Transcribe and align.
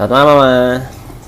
Selamat 0.00 0.16
malam, 0.16 0.32
Mama. 0.32 0.56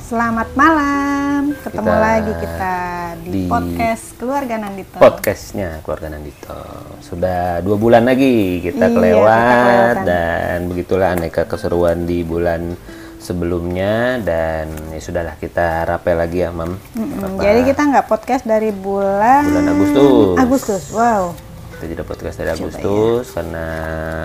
Selamat 0.01 0.49
malam, 0.57 1.41
ketemu 1.61 1.93
Kita 1.93 2.01
lagi 2.01 2.33
kita 2.41 2.77
di, 3.21 3.29
di 3.29 3.43
podcast 3.45 4.05
Keluarga 4.17 4.55
Nandito. 4.57 4.97
Podcastnya 4.97 5.85
Keluarga 5.85 6.09
Nandito. 6.17 6.57
Sudah 7.05 7.61
dua 7.61 7.77
bulan 7.77 8.09
lagi 8.09 8.65
kita 8.65 8.89
Iya, 8.89 8.97
kelewat 8.97 9.93
kita 10.01 10.09
dan 10.09 10.57
begitulah 10.73 11.13
aneka 11.13 11.45
keseruan 11.45 12.09
di 12.09 12.25
bulan 12.25 12.73
sebelumnya 13.21 14.17
dan 14.25 14.73
ya 14.89 15.01
sudahlah 15.05 15.37
kita 15.37 15.85
rapel 15.85 16.17
lagi 16.17 16.41
ya, 16.41 16.49
Mam. 16.49 16.73
Mm-mm, 16.97 17.45
Jadi 17.45 17.61
kita 17.69 17.83
nggak 17.93 18.09
podcast 18.09 18.49
dari 18.49 18.73
bulan 18.73 19.53
Bulan 19.53 19.69
Agustus. 19.69 20.37
Agustus, 20.41 20.83
wow. 20.97 21.37
Kita 21.77 21.93
tidak 21.93 22.09
podcast 22.09 22.41
dari 22.41 22.57
Agustus 22.57 23.37
karena 23.37 23.67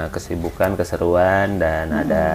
kesibukan, 0.08 0.80
keseruan 0.80 1.60
dan 1.60 1.92
ada 1.92 2.26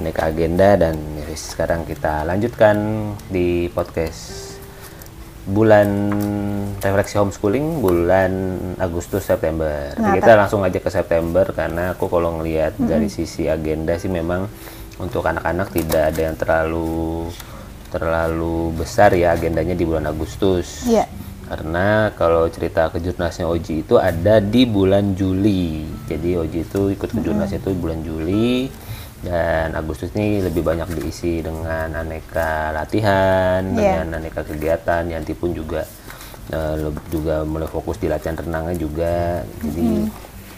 aneka 0.00 0.32
agenda 0.32 0.80
dan 0.80 0.96
sekarang 1.36 1.84
kita 1.84 2.24
lanjutkan 2.24 2.76
di 3.28 3.68
podcast 3.68 4.56
bulan 5.44 5.88
refleksi 6.80 7.20
homeschooling 7.20 7.84
bulan 7.84 8.32
Agustus 8.80 9.28
September. 9.28 9.92
Nah, 10.00 10.16
kita 10.16 10.40
langsung 10.40 10.64
aja 10.64 10.80
ke 10.80 10.88
September 10.88 11.44
karena 11.52 11.92
aku 11.92 12.08
kalau 12.08 12.40
ngelihat 12.40 12.80
dari 12.80 13.12
sisi 13.12 13.44
agenda 13.44 14.00
sih 14.00 14.08
memang 14.08 14.48
untuk 14.96 15.20
anak-anak 15.20 15.68
tidak 15.68 16.16
ada 16.16 16.20
yang 16.32 16.36
terlalu 16.40 17.28
terlalu 17.92 18.72
besar 18.80 19.12
ya 19.12 19.36
agendanya 19.36 19.76
di 19.76 19.84
bulan 19.84 20.08
Agustus. 20.08 20.88
Iya. 20.88 21.04
Karena 21.50 22.14
kalau 22.14 22.46
cerita 22.46 22.88
kejurnasnya 22.88 23.44
Oji 23.50 23.84
itu 23.84 23.98
ada 23.98 24.38
di 24.38 24.64
bulan 24.64 25.18
Juli. 25.18 25.82
Jadi 26.06 26.38
Oji 26.40 26.62
itu 26.62 26.94
ikut 26.94 27.10
kejurnasnya 27.10 27.58
itu 27.60 27.74
bulan 27.74 28.00
Juli 28.06 28.70
dan 29.20 29.72
Agustus 29.72 30.08
ini 30.12 30.40
lebih 30.40 30.60
banyak 30.60 30.88
diisi 30.92 31.40
dengan 31.40 31.92
aneka 31.92 32.72
latihan, 32.72 33.60
Iya. 33.70 34.00
dengan 34.00 34.16
aneka 34.16 34.40
kegiatan. 34.42 35.04
Yanti 35.04 35.32
pun 35.32 35.52
juga 35.52 35.84
leb- 36.50 37.04
juga 37.08 37.44
mulai 37.44 37.66
fokus 37.66 37.96
di 37.96 38.08
latihan 38.08 38.34
renangnya 38.34 38.74
juga. 38.74 39.14
Jadi 39.60 40.08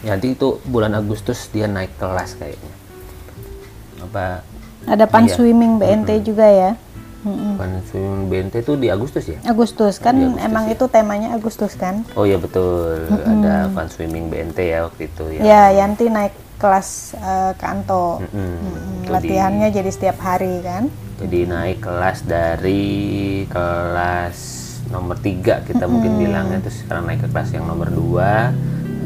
Yanti 0.03 0.27
itu 0.31 0.59
bulan 0.63 0.91
Agustus 0.93 1.47
dia 1.47 1.63
naik 1.65 1.95
kelas 1.95 2.35
kayaknya. 2.35 2.73
Apa 4.01 4.43
Ada 4.83 5.07
pan 5.07 5.23
Iya. 5.23 5.35
swimming 5.37 5.79
BNT 5.79 6.19
juga 6.21 6.43
ya. 6.43 6.71
Mm-mm. 7.23 7.55
Pan 7.55 7.71
swimming 7.87 8.27
BNT 8.27 8.53
itu 8.59 8.75
di 8.75 8.91
Agustus 8.91 9.23
ya? 9.23 9.39
Agustus 9.47 9.95
kan 9.95 10.11
Di 10.11 10.27
Agustus, 10.27 10.43
emang 10.43 10.65
ya. 10.67 10.75
itu 10.75 10.85
temanya 10.91 11.29
Agustus 11.31 11.71
kan. 11.73 12.03
Oh 12.19 12.27
iya 12.27 12.35
betul, 12.35 13.07
ada 13.23 13.71
fun 13.71 13.87
swimming 13.87 14.27
BNT 14.27 14.59
ya 14.59 14.83
waktu 14.83 15.07
itu 15.07 15.23
ya. 15.31 15.41
Ya, 15.41 15.61
Yanti 15.79 16.11
naik 16.11 16.35
kelas 16.55 16.87
eh, 17.13 17.51
ke 17.53 17.65
Anto. 17.65 18.19
Mm-mm. 18.19 18.33
Mm, 18.33 19.03
Itu 19.03 19.11
Latihannya 19.11 19.67
jadi 19.69 19.89
setiap 19.89 20.17
hari 20.19 20.61
kan. 20.61 20.87
di- 20.87 21.01
jadi 21.15 21.39
naik 21.45 21.79
kelas 21.79 22.23
dari 22.23 22.83
kelas 23.47 24.37
nomor 24.89 25.15
3 25.15 25.29
kita 25.63 25.85
mungkin 25.85 26.17
bilangnya 26.17 26.59
terus 26.59 26.81
sekarang 26.81 27.05
naik 27.05 27.21
ke 27.21 27.29
kelas 27.29 27.49
yang 27.51 27.63
nomor 27.63 27.87
2 27.87 28.51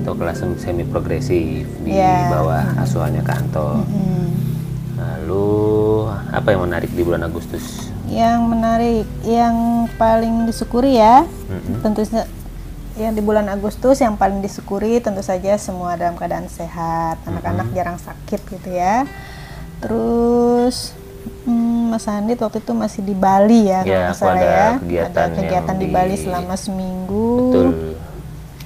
atau 0.02 0.14
kelas 0.14 0.40
semi 0.58 0.82
progresif 0.84 1.68
di 1.80 1.92
Iya. 1.92 2.32
bawah 2.32 2.64
asuhannya 2.80 3.22
kantor. 3.22 3.84
Mm. 3.86 4.28
Lalu 4.96 5.48
apa 6.32 6.48
yang 6.48 6.62
menarik 6.64 6.90
di 6.90 7.02
bulan 7.02 7.22
Agustus? 7.22 7.92
Yang 8.08 8.40
menarik, 8.42 9.06
yang 9.22 9.56
paling 9.94 10.48
disyukuri 10.48 10.96
ya, 10.96 11.28
Mm-mm. 11.46 11.84
tentu 11.84 12.02
saja 12.02 12.24
yang 13.00 13.14
di 13.14 13.22
bulan 13.22 13.46
Agustus 13.48 13.98
yang 13.98 14.14
paling 14.14 14.40
disyukuri 14.40 14.98
tentu 14.98 15.22
saja 15.22 15.54
semua 15.56 15.94
dalam 15.94 16.14
keadaan 16.14 16.48
sehat, 16.48 17.22
anak-anak 17.24 17.70
jarang 17.72 17.96
sakit 17.96 18.42
gitu 18.42 18.70
ya. 18.72 19.06
Terus 19.78 20.98
hmm, 21.44 21.90
Mas 21.90 22.06
Andit 22.06 22.38
waktu 22.38 22.58
itu 22.58 22.74
masih 22.74 23.02
di 23.02 23.14
Bali 23.14 23.70
ya, 23.70 23.82
Ya, 23.82 24.00
kalau 24.10 24.18
salah 24.34 24.42
ya. 24.42 24.68
kegiatan 24.78 25.28
ada 25.28 25.38
kegiatan 25.38 25.76
di 25.76 25.80
di- 25.80 25.94
Bali 25.94 26.16
selama 26.16 26.56
seminggu. 26.56 27.30
Betul. 27.44 27.68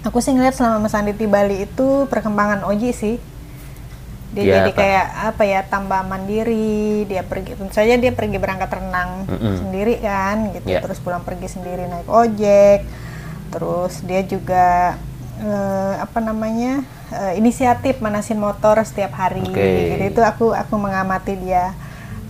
Aku 0.01 0.17
sih 0.17 0.31
ngeliat 0.31 0.55
selama 0.55 0.81
Mas 0.81 0.95
Andit 0.95 1.15
di 1.15 1.27
Bali 1.27 1.61
itu 1.61 1.87
perkembangan 2.07 2.65
Oji 2.65 2.91
sih. 2.91 3.15
Dia 4.31 4.41
Ya, 4.41 4.53
jadi 4.57 4.71
apa? 4.71 4.79
kayak 4.79 5.05
apa 5.27 5.43
ya 5.43 5.59
tambah 5.61 6.01
mandiri. 6.01 7.03
Dia 7.03 7.21
pergi 7.21 7.51
tentu 7.53 7.75
saja 7.75 7.93
dia 7.93 8.09
pergi 8.09 8.39
berangkat 8.39 8.71
renang 8.71 9.27
Mm-mm. 9.27 9.55
sendiri 9.59 9.99
kan 9.99 10.55
gitu. 10.55 10.65
Ya. 10.65 10.79
Terus 10.79 10.97
pulang 10.97 11.21
pergi 11.21 11.51
sendiri 11.51 11.83
naik 11.83 12.07
ojek. 12.07 12.79
Terus 13.51 13.99
dia 14.07 14.23
juga 14.23 14.95
eh, 15.43 15.95
apa 15.99 16.19
namanya 16.23 16.81
eh, 17.11 17.37
inisiatif 17.37 17.99
manasin 17.99 18.39
motor 18.39 18.79
setiap 18.87 19.13
hari. 19.19 19.43
Oke. 19.43 19.95
Jadi 19.95 20.05
itu 20.15 20.21
aku 20.23 20.55
aku 20.55 20.75
mengamati 20.79 21.35
dia 21.35 21.75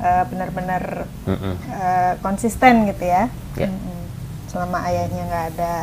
eh, 0.02 0.24
benar-benar 0.28 1.06
eh, 1.30 2.14
konsisten 2.26 2.90
gitu 2.90 3.06
ya. 3.06 3.30
Mm-mm. 3.62 4.02
Selama 4.50 4.84
ayahnya 4.90 5.24
nggak 5.30 5.46
ada. 5.56 5.76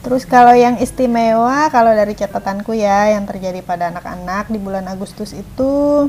Terus 0.00 0.24
kalau 0.24 0.56
yang 0.56 0.80
istimewa, 0.80 1.68
kalau 1.68 1.92
dari 1.92 2.16
catatanku 2.16 2.72
ya, 2.72 3.12
yang 3.12 3.28
terjadi 3.28 3.60
pada 3.60 3.92
anak-anak 3.92 4.48
di 4.48 4.56
bulan 4.56 4.88
Agustus 4.88 5.36
itu 5.36 6.08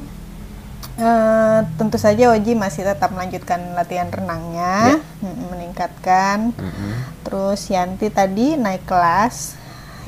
eh, 0.97 1.59
tentu 1.75 1.95
saja 1.95 2.33
Oji 2.35 2.55
masih 2.55 2.83
tetap 2.87 3.11
melanjutkan 3.11 3.59
latihan 3.75 4.09
renangnya, 4.11 4.99
mm, 5.23 5.35
meningkatkan. 5.51 6.51
Mm-mm. 6.55 6.91
Terus 7.23 7.67
Yanti 7.71 8.11
tadi 8.11 8.59
naik 8.59 8.83
kelas, 8.83 9.55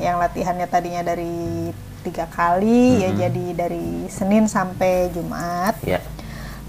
yang 0.02 0.18
latihannya 0.20 0.68
tadinya 0.68 1.04
dari 1.06 1.72
tiga 2.04 2.28
kali, 2.28 3.00
ya 3.00 3.10
jadi 3.28 3.46
dari 3.56 4.12
Senin 4.12 4.52
sampai 4.52 5.08
Jumat. 5.16 5.80
Ya. 5.88 6.04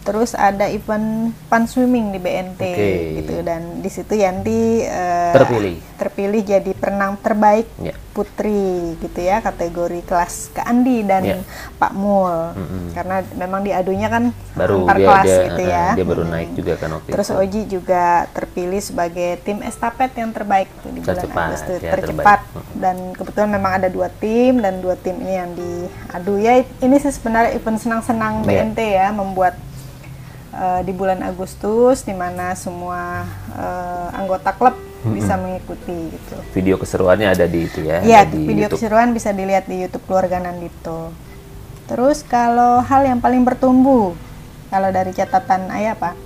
Terus 0.05 0.31
ada 0.33 0.69
event 0.69 1.09
pan 1.49 1.65
swimming 1.65 2.13
di 2.13 2.19
BNT 2.19 2.61
Oke. 2.63 2.93
gitu 3.19 3.35
dan 3.41 3.81
di 3.81 3.89
situ 3.89 4.13
Yanti 4.15 4.81
eh, 4.81 5.33
Terpilih. 5.33 5.77
terpilih 5.97 6.43
jadi 6.43 6.71
perenang 6.73 7.17
terbaik 7.17 7.65
Ya. 7.79 7.97
putri 8.11 8.61
gitu 8.97 9.17
ya 9.19 9.41
kategori 9.41 10.05
kelas 10.05 10.53
ke 10.53 10.61
Andi 10.61 11.03
dan 11.03 11.23
Ya. 11.25 11.37
Pak 11.75 11.93
Mul 11.93 12.53
Mm-mm. 12.53 12.93
karena 12.93 13.17
memang 13.35 13.61
diadunya 13.61 14.07
kan 14.07 14.29
Baru 14.53 14.85
antar 14.85 14.95
dia 14.95 15.07
kelas 15.09 15.25
dia, 15.25 15.41
gitu 15.43 15.63
eh, 15.63 15.67
ya. 15.67 15.87
dia 15.95 16.05
baru 16.05 16.23
Mm. 16.23 16.31
naik 16.31 16.51
juga 16.53 16.73
kan 16.77 16.89
waktu 16.93 17.09
Terus 17.09 17.27
itu. 17.27 17.41
Oji 17.41 17.61
juga 17.67 18.05
terpilih 18.31 18.81
sebagai 18.81 19.31
tim 19.41 19.59
estafet 19.61 20.13
yang 20.15 20.31
terbaik 20.31 20.69
tuh 20.79 20.91
di 20.91 21.01
bulan 21.01 21.17
Tercepat, 21.17 21.47
Agustus 21.49 21.81
ya, 21.81 21.91
tercepat 21.91 22.39
terbaik. 22.45 22.77
dan 22.77 22.97
kebetulan 23.11 23.51
memang 23.51 23.73
ada 23.75 23.89
dua 23.89 24.09
tim 24.13 24.53
dan 24.59 24.79
dua 24.79 24.95
tim 24.95 25.17
ini 25.17 25.35
yang 25.35 25.51
diadu 25.51 26.35
ya 26.37 26.53
ini 26.61 26.97
sih 26.99 27.11
sebenarnya 27.11 27.51
event 27.53 27.79
senang-senang 27.79 28.35
Iya. 28.43 28.69
BNT 28.69 28.79
ya 28.85 29.09
membuat 29.11 29.57
eh, 30.55 30.81
di 30.83 30.93
bulan 30.93 31.21
Agustus 31.21 32.03
di 32.03 32.15
mana 32.15 32.55
semua 32.55 33.27
eh, 33.53 34.09
anggota 34.15 34.55
klub 34.55 34.75
bisa 35.05 35.37
mengikuti 35.37 35.93
gitu. 36.09 36.37
Video 36.57 36.81
keseruannya 36.81 37.29
ada 37.29 37.45
di 37.45 37.69
itu 37.69 37.85
ya, 37.85 38.01
Iya, 38.01 38.25
video 38.25 38.65
YouTube. 38.65 38.81
keseruan 38.81 39.13
bisa 39.13 39.31
dilihat 39.31 39.69
di 39.69 39.85
YouTube 39.85 40.01
Keluarga 40.09 40.41
Nandito. 40.41 41.13
Terus 41.85 42.25
kalau 42.25 42.81
hal 42.81 43.05
yang 43.05 43.21
paling 43.21 43.45
bertumbuh 43.45 44.17
kalau 44.73 44.89
dari 44.89 45.13
catatan 45.13 45.69
ayah 45.77 45.93
apa? 45.93 46.17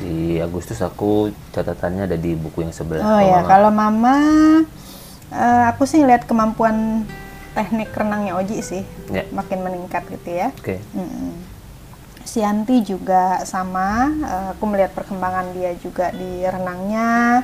Di 0.00 0.36
Agustus 0.36 0.80
aku 0.80 1.32
catatannya 1.50 2.04
ada 2.04 2.16
di 2.16 2.36
buku 2.36 2.60
yang 2.60 2.72
sebelah. 2.72 3.00
Oh 3.00 3.20
ya, 3.20 3.40
Mama. 3.40 3.48
kalau 3.48 3.70
mama, 3.72 4.16
eh, 5.32 5.64
aku 5.72 5.84
sih 5.84 6.04
lihat 6.04 6.28
kemampuan 6.28 7.08
teknik 7.50 7.90
renangnya 7.90 8.36
Oji 8.36 8.60
sih 8.60 8.84
Ya. 9.08 9.24
makin 9.32 9.64
meningkat 9.64 10.04
gitu 10.06 10.28
ya. 10.30 10.52
Oke. 10.54 10.76
Mm-mm. 10.92 11.32
Si 11.34 11.49
Yanti 12.36 12.86
juga 12.86 13.42
sama, 13.42 14.06
eh, 14.12 14.46
aku 14.54 14.64
melihat 14.70 14.92
perkembangan 14.94 15.50
dia 15.56 15.74
juga 15.78 16.14
di 16.14 16.44
renangnya, 16.46 17.42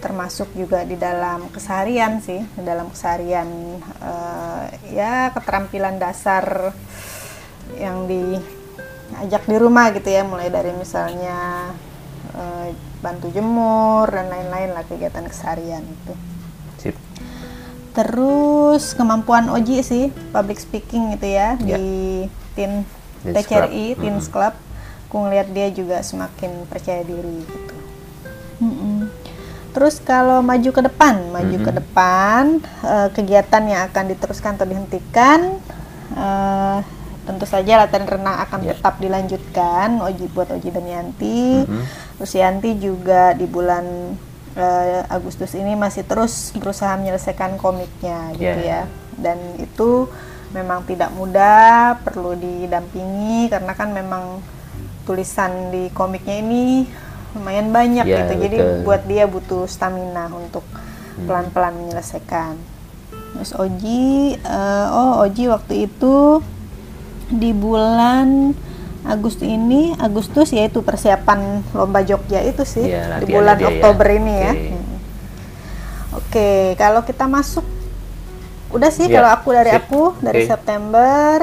termasuk 0.00 0.54
juga 0.54 0.86
di 0.86 0.96
dalam 0.96 1.50
keseharian 1.52 2.22
sih, 2.22 2.40
di 2.40 2.62
dalam 2.62 2.88
keseharian 2.92 3.48
eh, 4.02 4.64
ya 4.94 5.34
keterampilan 5.34 5.98
dasar 5.98 6.72
yang 7.78 8.06
diajak 8.06 9.42
di 9.46 9.56
rumah 9.56 9.90
gitu 9.94 10.08
ya, 10.10 10.22
mulai 10.22 10.48
dari 10.52 10.70
misalnya 10.74 11.70
eh, 12.36 12.76
bantu 13.00 13.32
jemur 13.32 14.12
dan 14.12 14.28
lain-lain 14.28 14.76
lah 14.76 14.84
kegiatan 14.84 15.24
keseharian 15.24 15.80
itu. 15.80 16.12
Sip. 16.76 16.96
Terus 17.90 18.94
kemampuan 18.94 19.50
Oji 19.50 19.82
sih 19.82 20.14
public 20.30 20.62
speaking 20.62 21.16
gitu 21.16 21.26
ya 21.26 21.58
Ya. 21.64 21.74
di 21.80 22.28
tin 22.54 22.86
Teens 23.22 23.36
TCRI 23.36 23.86
Club. 23.94 24.00
Teens 24.00 24.26
Club. 24.26 24.54
Aku 25.08 25.16
ngeliat 25.20 25.48
dia 25.50 25.68
juga 25.70 25.98
semakin 26.00 26.70
percaya 26.70 27.02
diri 27.02 27.42
gitu. 27.42 27.76
Mm-mm. 28.62 29.10
Terus 29.70 29.98
kalau 29.98 30.42
maju 30.42 30.70
ke 30.70 30.82
depan, 30.82 31.30
maju 31.30 31.56
ke 31.62 31.72
depan 31.74 32.42
eh, 32.82 33.08
kegiatan 33.10 33.62
yang 33.66 33.82
akan 33.86 34.04
diteruskan 34.06 34.54
atau 34.54 34.66
dihentikan, 34.66 35.58
eh, 36.14 36.78
tentu 37.22 37.46
saja 37.46 37.78
latihan 37.78 38.06
renang 38.06 38.38
akan 38.42 38.60
Ya. 38.62 38.74
tetap 38.74 38.98
dilanjutkan. 38.98 40.02
Oji 40.02 40.26
buat 40.30 40.50
Oji 40.50 40.70
dan 40.70 40.86
Yanti. 40.86 41.66
Mhm. 41.66 41.82
Terus 42.18 42.32
Yanti 42.34 42.70
juga 42.78 43.34
di 43.34 43.46
bulan 43.46 44.14
eh, 44.50 45.02
Agustus 45.06 45.54
ini 45.54 45.78
masih 45.78 46.02
terus 46.02 46.50
berusaha 46.58 46.98
menyelesaikan 46.98 47.54
komiknya 47.54 48.34
gitu 48.34 48.60
Ya. 48.62 48.82
ya. 48.82 48.90
Dan 49.14 49.38
itu 49.62 50.10
memang 50.50 50.82
tidak 50.82 51.10
mudah, 51.14 51.98
perlu 52.02 52.34
didampingi 52.34 53.46
karena 53.46 53.72
kan 53.74 53.94
memang 53.94 54.42
tulisan 55.06 55.70
di 55.70 55.88
komiknya 55.90 56.42
ini 56.42 56.86
lumayan 57.30 57.70
banyak 57.70 58.06
Ya, 58.06 58.26
gitu. 58.26 58.32
Jadi 58.42 58.56
betul. 58.58 58.82
buat 58.82 59.02
dia 59.06 59.24
butuh 59.30 59.64
stamina 59.70 60.26
untuk 60.30 60.66
pelan-pelan 61.22 61.74
menyelesaikan. 61.78 62.58
Terus 63.30 63.54
Oji, 63.54 64.34
eh, 64.34 64.86
oh 64.90 65.22
Oji 65.22 65.46
waktu 65.46 65.86
itu 65.86 66.42
di 67.30 67.54
bulan 67.54 68.50
Agustus 69.00 69.46
ini, 69.46 69.94
Agustus 69.96 70.50
yaitu 70.52 70.82
persiapan 70.82 71.62
lomba 71.72 72.02
Jogja 72.02 72.42
itu 72.44 72.66
sih 72.66 72.90
Iya, 72.90 73.22
di 73.22 73.30
latihannya 73.30 73.32
bulan 73.32 73.54
dia 73.56 73.62
ya. 73.64 73.70
Oktober 73.70 74.06
ini 74.10 74.34
ya. 74.34 74.52
Oke. 74.52 74.66
Hmm. 74.66 74.88
Oke, 76.10 76.50
kalau 76.74 77.00
kita 77.06 77.24
masuk 77.24 77.62
udah 78.70 78.90
sih 78.90 79.06
Iya, 79.06 79.16
kalau 79.18 79.30
aku 79.34 79.48
dari 79.52 79.70
sip. 79.70 79.80
aku 79.82 80.02
dari 80.18 80.40
Oke. 80.40 80.48
September 80.48 81.36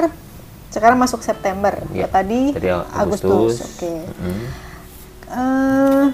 sekarang 0.68 0.98
masuk 0.98 1.20
September. 1.20 1.74
Iya, 1.90 2.04
Ya, 2.04 2.06
tadi, 2.06 2.40
tadi 2.52 2.68
Agustus. 2.68 3.56
Agustus. 3.56 3.56
Oke. 3.76 3.92
Mm. 4.20 4.44
Eh, 5.28 6.06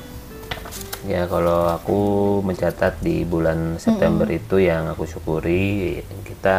Ya 1.05 1.29
kalau 1.29 1.69
aku 1.69 2.01
mencatat 2.41 2.97
di 2.99 3.29
bulan 3.29 3.77
September 3.77 4.25
itu 4.25 4.57
yang 4.57 4.89
aku 4.89 5.05
syukuri 5.05 6.01
kita 6.25 6.59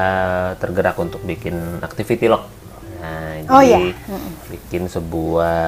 tergerak 0.61 0.93
untuk 1.01 1.25
bikin 1.25 1.81
activity 1.81 2.29
log. 2.29 2.45
Nah, 3.01 3.41
Oh, 3.49 3.61
jadi 3.65 3.89
iya. 3.89 4.17
bikin 4.47 4.85
sebuah 4.85 5.65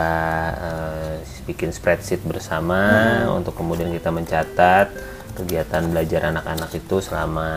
eh, 0.54 1.16
bikin 1.50 1.74
spreadsheet 1.74 2.22
bersama 2.22 2.78
untuk 3.33 3.57
kemudian 3.57 3.90
kita 3.90 4.13
mencatat 4.13 4.94
kegiatan 5.33 5.81
belajar 5.90 6.30
anak-anak 6.30 6.69
itu 6.74 7.01
selama 7.01 7.50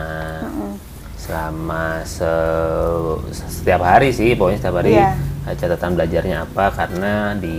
selama 1.31 2.03
se- 2.03 3.23
setiap 3.31 3.81
hari 3.81 4.11
sih 4.11 4.35
pokoknya 4.35 4.59
setiap 4.59 4.75
hari 4.83 4.99
Iya. 4.99 5.15
eh, 5.47 5.55
catatan 5.55 5.95
belajarnya 5.95 6.37
apa 6.43 6.65
karena 6.75 7.13
di 7.39 7.57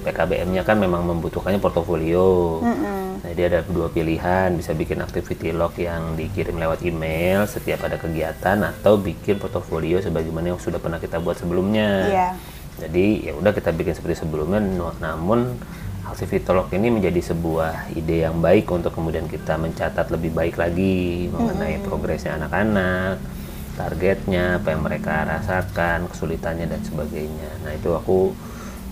PKBM-nya 0.00 0.64
kan 0.64 0.76
memang 0.76 1.04
membutuhkannya 1.04 1.60
portofolio. 1.60 2.60
Jadi 3.20 3.40
ada 3.44 3.60
dua 3.68 3.92
pilihan, 3.92 4.48
bisa 4.56 4.72
bikin 4.72 5.04
activity 5.04 5.52
log 5.52 5.76
yang 5.76 6.16
dikirim 6.16 6.56
lewat 6.56 6.80
email 6.80 7.44
setiap 7.44 7.84
ada 7.84 8.00
kegiatan 8.00 8.64
atau 8.64 8.96
bikin 8.96 9.36
portofolio 9.36 10.00
sebagaimana 10.00 10.56
yang 10.56 10.60
sudah 10.60 10.80
pernah 10.80 10.96
kita 10.96 11.20
buat 11.20 11.36
sebelumnya. 11.36 12.08
Iya. 12.08 12.28
Jadi 12.80 13.28
ya 13.28 13.32
udah 13.36 13.52
kita 13.52 13.76
bikin 13.76 13.92
seperti 13.92 14.24
sebelumnya, 14.24 14.60
namun 14.98 15.52
activity 16.10 16.50
log 16.50 16.68
ini 16.74 16.90
menjadi 16.90 17.32
sebuah 17.32 17.94
ide 17.94 18.26
yang 18.26 18.42
baik 18.42 18.66
untuk 18.68 18.92
kemudian 18.92 19.30
kita 19.30 19.54
mencatat 19.56 20.10
lebih 20.10 20.34
baik 20.34 20.58
lagi 20.58 21.30
mengenai 21.30 21.78
progresnya 21.86 22.36
anak-anak, 22.36 23.22
targetnya, 23.78 24.58
apa 24.58 24.74
yang 24.74 24.82
mereka 24.82 25.24
rasakan, 25.24 26.10
kesulitannya 26.10 26.66
dan 26.66 26.82
sebagainya. 26.82 27.50
Nah 27.62 27.72
itu 27.72 27.94
aku 27.94 28.34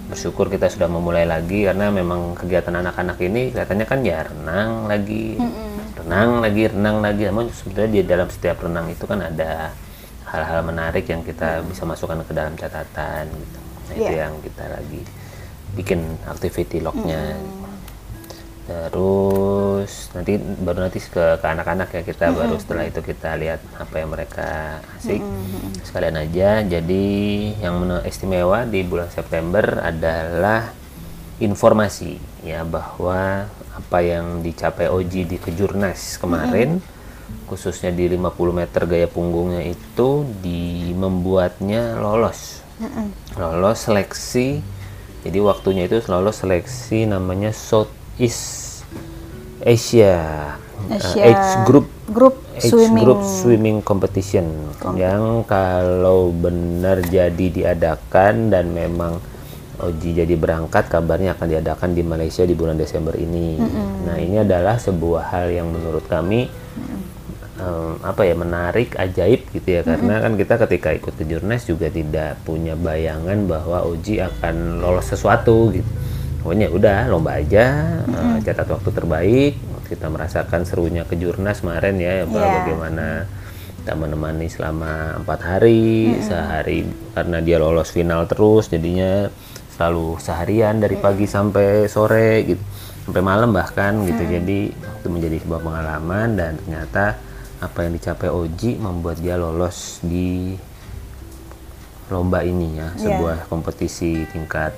bersyukur 0.09 0.49
kita 0.49 0.73
sudah 0.73 0.88
memulai 0.88 1.29
lagi 1.29 1.69
karena 1.69 1.93
memang 1.93 2.32
kegiatan 2.32 2.73
anak-anak 2.73 3.21
ini 3.21 3.53
kelihatannya 3.53 3.87
kan 3.87 4.00
ya 4.00 4.25
renang 4.25 4.88
lagi, 4.88 5.37
renang 6.00 6.31
lagi, 6.41 6.62
renang 6.73 6.97
lagi. 7.05 7.23
Namun 7.29 7.53
sebetulnya 7.53 7.91
di 7.93 8.00
dalam 8.06 8.29
setiap 8.32 8.64
renang 8.64 8.88
itu 8.88 9.05
kan 9.05 9.21
ada 9.21 9.75
hal-hal 10.32 10.61
menarik 10.64 11.05
yang 11.09 11.21
kita 11.21 11.61
bisa 11.67 11.85
masukkan 11.85 12.25
ke 12.25 12.32
dalam 12.32 12.56
catatan 12.56 13.29
gitu. 13.29 13.59
Nah, 13.88 13.94
itu 13.97 14.12
Iya. 14.12 14.29
yang 14.29 14.32
kita 14.44 14.64
lagi 14.69 15.00
bikin 15.76 16.00
activity 16.29 16.81
lognya. 16.81 17.37
Terus 18.69 20.12
nanti 20.12 20.37
baru 20.37 20.85
nanti 20.85 21.00
ke 21.00 21.41
ke 21.41 21.47
anak-anak 21.49 21.88
ya 21.88 22.03
kita 22.05 22.37
baru 22.37 22.61
setelah 22.61 22.85
itu 22.85 23.00
kita 23.00 23.32
lihat 23.41 23.65
apa 23.81 23.94
yang 23.97 24.12
mereka 24.12 24.81
asik. 25.00 25.25
Sekalian 25.88 26.20
aja. 26.20 26.61
Jadi 26.61 27.05
yang 27.65 27.88
istimewa 28.05 28.69
di 28.69 28.85
bulan 28.85 29.09
September 29.09 29.81
adalah 29.81 30.69
informasi 31.41 32.21
ya 32.44 32.67
bahwa 32.67 33.49
apa 33.73 33.99
yang 34.03 34.43
dicapai 34.43 34.91
Oji 34.91 35.23
di 35.25 35.38
Kejurnas 35.38 36.19
kemarin 36.19 36.82
khususnya 37.47 37.94
di 37.94 38.11
50 38.11 38.53
meter 38.53 38.82
gaya 38.85 39.09
punggungnya 39.09 39.62
itu 39.64 40.26
di 40.43 40.91
membuatnya 40.93 41.97
lolos 42.00 42.61
lolos 43.38 43.79
seleksi 43.87 44.61
jadi 45.26 45.38
waktunya 45.43 45.91
itu 45.91 45.99
lolos 46.06 46.41
seleksi 46.43 47.11
namanya 47.11 47.50
Southeast 47.50 48.87
Asia, 49.59 50.15
uh, 50.87 50.94
Asia 50.94 51.23
Age 51.26 51.50
Group 51.67 51.87
Group 52.06 52.37
Age 52.55 52.70
swimming. 52.70 53.05
Group 53.05 53.20
Swimming 53.26 53.79
Competition 53.82 54.47
yang 54.94 55.43
kalau 55.44 56.31
benar 56.31 57.03
jadi 57.03 57.47
diadakan 57.50 58.55
dan 58.55 58.70
memang 58.70 59.19
Oji 59.79 60.11
jadi 60.11 60.35
berangkat 60.35 60.91
kabarnya 60.91 61.38
akan 61.38 61.55
diadakan 61.55 61.94
di 61.94 62.03
Malaysia 62.03 62.43
di 62.43 62.50
bulan 62.50 62.75
Desember 62.75 63.14
ini. 63.14 63.62
Nah 64.03 64.19
ini 64.19 64.43
adalah 64.43 64.75
sebuah 64.75 65.31
hal 65.31 65.55
yang 65.55 65.71
menurut 65.71 66.03
kami 66.11 66.50
em, 67.58 67.99
apa 68.00 68.22
ya 68.25 68.34
menarik 68.38 68.94
ajaib 68.94 69.50
gitu 69.52 69.69
ya. 69.69 69.82
Karena 69.82 70.22
kan 70.22 70.32
kita 70.38 70.55
ketika 70.66 70.88
ikut 70.94 71.14
ke 71.14 71.25
Jurnas 71.26 71.66
juga 71.66 71.90
tidak 71.90 72.38
punya 72.46 72.78
bayangan 72.78 73.44
bahwa 73.44 73.84
Oji 73.84 74.22
akan 74.22 74.81
lolos 74.81 75.10
sesuatu 75.10 75.75
gitu. 75.75 75.90
Pokoknya 76.38 76.70
udah 76.70 76.99
lomba 77.10 77.37
aja 77.37 77.66
eh, 78.06 78.37
catat 78.46 78.69
waktu 78.70 78.90
terbaik. 78.94 79.55
Kita 79.88 80.06
merasakan 80.12 80.69
serunya 80.69 81.02
ke 81.08 81.16
Jurnas 81.16 81.64
kemarin 81.64 81.96
ya 81.96 82.22
Iya. 82.22 82.28
bagaimana 82.28 83.25
kita 83.81 83.96
menemani 83.96 84.46
selama 84.52 85.16
empat 85.25 85.40
hari 85.40 86.12
sehari 86.20 86.84
karena 87.16 87.40
dia 87.40 87.56
lolos 87.56 87.88
final 87.88 88.28
terus 88.28 88.69
jadinya 88.69 89.32
selalu 89.72 90.20
seharian 90.20 90.76
dari 90.76 91.00
pagi 91.00 91.25
sampai 91.25 91.88
sore 91.88 92.44
gitu. 92.44 92.61
Sampai 93.08 93.25
malam 93.25 93.49
bahkan 93.49 94.04
gitu. 94.04 94.20
Jadi 94.28 94.69
itu 94.69 95.08
menjadi 95.08 95.40
sebuah 95.40 95.61
pengalaman 95.64 96.37
dan 96.37 96.61
ternyata 96.61 97.16
apa 97.58 97.87
yang 97.87 97.93
dicapai 97.94 98.31
Oji 98.31 98.78
membuat 98.78 99.19
dia 99.19 99.34
lolos 99.34 99.99
di 100.00 100.55
lomba 102.08 102.40
ini 102.40 102.78
ya 102.78 102.88
Iya. 102.94 103.00
sebuah 103.05 103.38
kompetisi 103.50 104.25
tingkat 104.32 104.72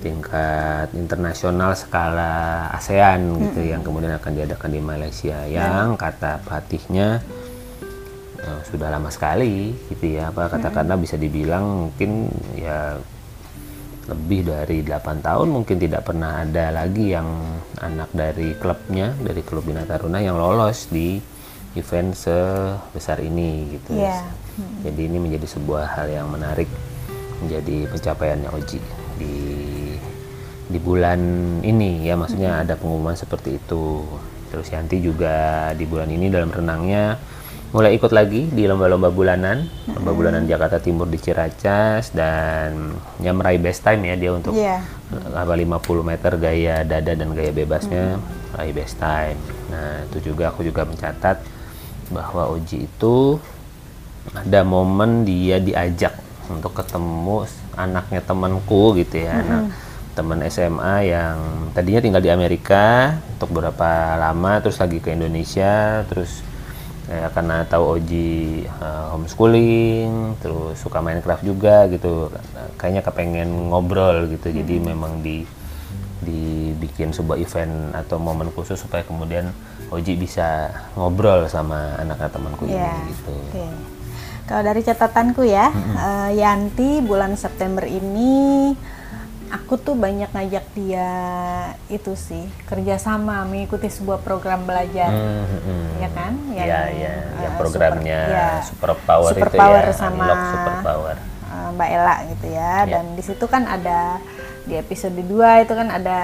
tingkat 0.00 0.88
internasional 0.96 1.76
skala 1.76 2.68
ASEAN 2.72 3.36
gitu 3.36 3.60
yang 3.68 3.84
kemudian 3.84 4.16
akan 4.16 4.32
diadakan 4.32 4.70
di 4.72 4.80
Malaysia. 4.80 5.44
Yang 5.44 6.00
kata 6.00 6.40
pelatihnya 6.40 7.20
eh, 8.40 8.60
sudah 8.64 8.88
lama 8.88 9.12
sekali 9.12 9.76
gitu 9.92 10.16
ya 10.16 10.32
apa 10.32 10.48
katakanlah 10.48 10.96
bisa 10.96 11.20
dibilang 11.20 11.88
mungkin 11.92 12.32
ya 12.56 12.96
lebih 14.08 14.48
dari 14.48 14.80
8 14.82 15.20
tahun 15.20 15.48
mungkin 15.52 15.76
tidak 15.76 16.02
pernah 16.08 16.42
ada 16.42 16.72
lagi 16.72 17.12
yang 17.12 17.28
anak 17.78 18.08
dari 18.10 18.56
klubnya 18.56 19.12
dari 19.20 19.44
klub 19.44 19.68
Bina 19.68 19.84
Taruna 19.84 20.18
yang 20.18 20.40
lolos 20.40 20.88
di 20.88 21.20
event 21.78 22.14
sebesar 22.16 23.22
ini 23.22 23.78
gitu. 23.78 23.94
Iya. 23.94 24.26
Jadi 24.82 25.00
ini 25.06 25.18
menjadi 25.22 25.46
sebuah 25.46 25.96
hal 25.96 26.10
yang 26.10 26.26
menarik 26.28 26.66
menjadi 27.40 27.88
pencapaiannya 27.88 28.50
Oji 28.52 28.80
di 29.16 29.36
di 30.70 30.78
bulan 30.78 31.18
ini 31.64 32.06
ya 32.06 32.14
maksudnya 32.14 32.62
ada 32.62 32.74
pengumuman 32.76 33.16
seperti 33.16 33.58
itu. 33.58 34.04
Terus 34.50 34.66
Yanti 34.74 34.98
juga 34.98 35.70
di 35.78 35.86
bulan 35.86 36.10
ini 36.10 36.26
dalam 36.26 36.50
renangnya 36.50 37.14
mulai 37.70 37.94
ikut 37.94 38.10
lagi 38.10 38.50
di 38.50 38.66
lomba-lomba 38.66 39.14
bulanan, 39.14 39.62
lomba 39.94 40.10
bulanan 40.10 40.42
Jakarta 40.42 40.82
Timur 40.82 41.06
di 41.06 41.22
Ciracas 41.22 42.10
dan 42.10 42.98
ya 43.22 43.30
meraih 43.30 43.62
best 43.62 43.86
time 43.86 44.10
ya 44.10 44.18
dia 44.18 44.34
untuk 44.34 44.58
Iya. 44.58 44.82
apa 45.38 45.54
50 45.54 46.02
meter 46.02 46.34
gaya 46.34 46.82
dada 46.82 47.14
dan 47.14 47.30
gaya 47.30 47.54
bebasnya 47.54 48.18
raih 48.58 48.74
best 48.74 48.98
time. 48.98 49.38
Nah, 49.70 50.02
itu 50.10 50.34
juga 50.34 50.50
aku 50.50 50.66
juga 50.66 50.82
mencatat 50.82 51.59
bahwa 52.10 52.52
Oji 52.52 52.90
itu 52.90 53.38
ada 54.36 54.60
momen 54.66 55.24
dia 55.24 55.56
diajak 55.62 56.12
untuk 56.50 56.76
ketemu 56.76 57.48
anaknya 57.78 58.20
temanku 58.20 58.98
gitu 58.98 59.22
ya, 59.22 59.40
anak 59.40 59.72
teman 60.12 60.42
SMA 60.50 61.08
yang 61.08 61.38
tadinya 61.72 62.02
tinggal 62.02 62.20
di 62.20 62.28
Amerika 62.28 63.16
untuk 63.38 63.54
beberapa 63.54 64.18
lama 64.18 64.58
terus 64.60 64.76
lagi 64.82 64.98
ke 64.98 65.14
Indonesia 65.14 66.02
terus 66.10 66.42
ya, 67.06 67.30
karena 67.30 67.62
tahu 67.64 67.96
Oji 67.96 68.66
uh, 68.68 69.14
homeschooling 69.14 70.36
terus 70.42 70.76
suka 70.82 70.98
Minecraft 71.00 71.46
juga 71.46 71.86
gitu. 71.88 72.28
Kayaknya 72.76 73.02
kepengen 73.06 73.50
ngobrol 73.70 74.28
gitu. 74.28 74.50
Jadi 74.50 74.82
memang 74.82 75.22
di 75.22 75.46
dibikin 76.20 77.10
sebuah 77.10 77.36
event 77.36 77.92
atau 77.92 78.16
momen 78.16 78.48
khusus 78.50 78.76
supaya 78.76 79.02
kemudian 79.02 79.50
Oji 79.88 80.14
bisa 80.14 80.70
ngobrol 80.94 81.44
sama 81.46 81.98
anak-anak 81.98 82.30
temanku 82.30 82.62
Iya. 82.64 82.94
ini 82.94 83.10
gitu 83.10 83.32
Oke. 83.34 83.66
Kalau 84.44 84.62
dari 84.64 84.80
catatanku 84.80 85.42
ya, 85.42 85.70
eh, 85.70 86.30
Yanti 86.36 86.98
bulan 87.00 87.34
September 87.34 87.82
ini 87.82 88.74
aku 89.48 89.74
tuh 89.76 89.94
banyak 89.94 90.26
ngajak 90.28 90.62
dia 90.74 91.10
itu 91.86 92.14
sih 92.14 92.42
kerjasama 92.64 93.42
mengikuti 93.44 93.86
sebuah 93.86 94.18
program 94.20 94.62
belajar, 94.62 95.06
Hmm, 95.06 95.42
hmm, 95.42 95.60
hmm. 95.60 95.86
ya 95.98 96.08
kan? 96.10 96.32
Iya, 96.50 96.64
iya, 96.64 97.12
eh, 97.14 97.18
yang 97.40 97.54
programnya 97.58 98.20
super, 98.22 98.34
ya, 98.34 98.48
Super 98.62 98.90
Power 99.00 99.30
Super 99.32 99.48
itu 99.48 99.58
Power 99.58 99.84
ya, 99.84 99.92
sama 99.92 100.22
Unlock 100.22 100.42
Super 100.48 100.74
Power. 100.82 101.16
eh, 101.46 101.68
Mbak 101.70 101.88
Ella 101.90 102.16
gitu 102.26 102.46
ya. 102.46 102.72
Iya. 102.80 102.90
Dan 102.90 103.04
di 103.14 103.22
situ 103.22 103.44
kan 103.44 103.62
ada 103.66 104.22
di 104.62 104.74
episode 104.74 105.16
2 105.16 105.28
itu 105.60 105.72
kan 105.72 105.88
ada 105.88 106.20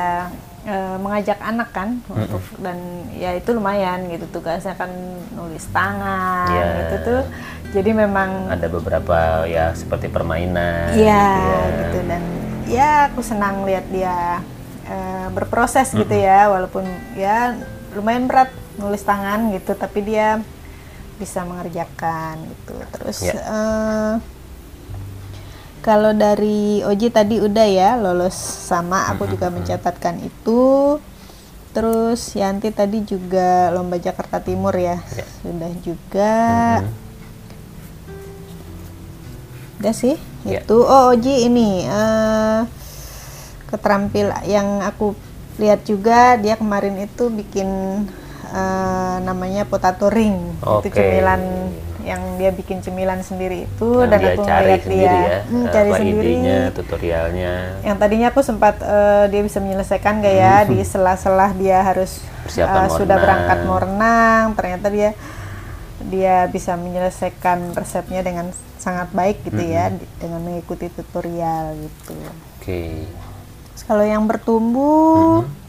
eh, 0.62 0.96
mengajak 0.98 1.38
anak 1.38 1.70
kan 1.70 2.02
untuk 2.06 2.42
dan 2.58 2.76
ya 3.12 3.32
itu 3.32 3.50
lumayan 3.50 4.08
gitu 4.08 4.26
tugasnya 4.30 4.74
kan 4.74 4.90
nulis 5.32 5.62
tangan 5.70 6.50
Iya. 6.50 6.66
gitu 6.76 6.96
tuh 7.02 7.20
jadi 7.72 7.90
memang 7.92 8.48
Ada 8.48 8.66
beberapa 8.66 9.18
ya 9.44 9.70
seperti 9.72 10.06
permainan. 10.06 10.90
Iya 10.92 11.22
gitu 11.30 11.46
ya. 11.46 11.62
gitu 11.76 11.98
dan 12.04 12.22
ya 12.66 12.90
aku 13.06 13.20
senang 13.20 13.62
lihat 13.62 13.86
dia 13.88 14.42
eh, 14.84 15.26
berproses 15.30 15.90
gitu 15.92 16.12
ya 16.12 16.46
walaupun 16.48 16.82
ya 17.14 17.54
lumayan 17.92 18.26
berat 18.26 18.50
nulis 18.76 19.00
tangan 19.00 19.50
gitu 19.50 19.72
tapi 19.72 20.02
dia 20.02 20.42
bisa 21.16 21.42
mengerjakan 21.42 22.42
gitu 22.44 22.74
terus 22.92 23.18
Ya. 23.22 23.32
eh, 23.38 24.12
kalau 25.86 26.10
dari 26.10 26.82
Oji 26.82 27.14
tadi 27.14 27.38
udah 27.38 27.66
ya 27.70 27.94
lolos 27.94 28.34
sama 28.66 29.06
aku 29.14 29.30
juga 29.30 29.54
mencatatkan 29.54 30.18
itu 30.18 30.98
terus 31.70 32.34
Yanti 32.34 32.74
tadi 32.74 33.06
juga 33.06 33.70
lomba 33.70 33.94
Jakarta 33.94 34.42
Timur 34.42 34.74
ya, 34.74 34.98
Ya. 35.14 35.24
sudah 35.44 35.72
juga 35.86 36.34
Udah 39.76 39.92
sih, 39.92 40.16
Ya. 40.42 40.64
itu. 40.64 40.76
Oh, 40.82 41.12
Oji 41.12 41.46
ini 41.46 41.84
eh 41.84 42.60
keterampil 43.68 44.32
yang 44.48 44.80
aku 44.80 45.12
lihat 45.60 45.84
juga 45.84 46.40
dia 46.40 46.56
kemarin 46.56 46.96
itu 46.96 47.28
bikin 47.28 47.68
eh, 48.50 49.16
namanya 49.20 49.68
potato 49.68 50.08
ring. 50.08 50.56
Oke. 50.64 50.88
Itu 50.88 50.96
cemilan 50.96 51.42
yang 52.06 52.38
dia 52.38 52.48
bikin 52.48 52.78
cemilan 52.78 53.18
sendiri 53.18 53.66
itu 53.66 53.90
Yang 53.98 54.06
dan 54.06 54.18
dia 54.18 54.30
aku 54.30 54.42
cari 54.42 54.54
ngeliat 54.62 54.80
sendiri 54.80 55.02
dia 55.10 55.26
ya, 55.26 55.38
hmm, 55.42 55.58
apa 55.58 55.72
cari 55.74 55.90
sendiri. 55.92 56.22
idenya, 56.22 56.58
tutorialnya. 56.70 57.54
Yang 57.82 57.96
tadinya 57.98 58.26
aku 58.30 58.40
sempat 58.40 58.74
eh, 58.78 59.24
dia 59.26 59.42
bisa 59.42 59.58
menyelesaikan 59.58 60.12
gak 60.20 60.36
ya 60.36 60.54
di 60.64 60.78
sela-sela 60.82 61.50
dia 61.52 61.78
harus 61.82 62.22
Hmm. 62.22 62.46
Persiapan 62.46 62.78
eh, 62.78 62.86
mau 62.86 62.94
sudah 62.94 63.02
renang. 63.10 63.24
berankat 63.26 63.58
mau 63.60 63.78
renang, 63.82 64.44
ternyata 64.54 64.86
dia 64.88 65.10
dia 65.98 66.46
bisa 66.46 66.72
menyelesaikan 66.76 67.74
resepnya 67.74 68.20
dengan 68.20 68.46
sangat 68.76 69.10
baik 69.10 69.42
gitu 69.42 69.58
ya 69.58 69.90
Hmm. 69.90 69.98
dengan 70.16 70.40
mengikuti 70.40 70.86
tutorial 70.88 71.74
gitu. 71.74 72.14
Oke. 72.54 73.02
Terus 73.72 73.82
kalau 73.82 74.04
yang 74.04 74.24
bertumbuh 74.24 75.42
Hmm. 75.42 75.65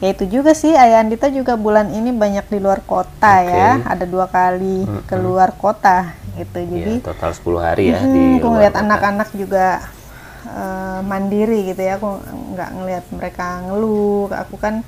Ya 0.00 0.08
itu 0.10 0.24
juga 0.26 0.52
sih 0.52 0.72
Ayah 0.72 1.00
Andita 1.00 1.28
juga 1.28 1.54
bulan 1.54 1.88
ini 1.90 2.10
banyak 2.10 2.46
di 2.46 2.58
luar 2.58 2.80
kota 2.82 3.34
ya, 3.42 3.84
ada 3.84 4.04
dua 4.04 4.26
kali 4.26 4.82
keluar 5.04 5.52
kota 5.54 6.12
gitu. 6.34 6.56
Jadi 6.58 6.94
Ya, 6.96 7.04
total 7.04 7.30
10 7.30 7.60
hari 7.60 7.84
ya 7.88 8.00
di 8.00 8.08
Hmm, 8.08 8.36
aku 8.36 8.46
ngeliat 8.50 8.74
anak-anak 8.74 9.28
juga 9.34 9.66
eh, 10.42 11.00
mandiri 11.02 11.68
gitu 11.68 11.80
ya 11.80 11.94
aku 11.94 12.16
nggak 12.50 12.70
ngelihat 12.72 13.04
mereka 13.10 13.46
ngeluh 13.62 14.32
aku 14.32 14.56
kan 14.56 14.80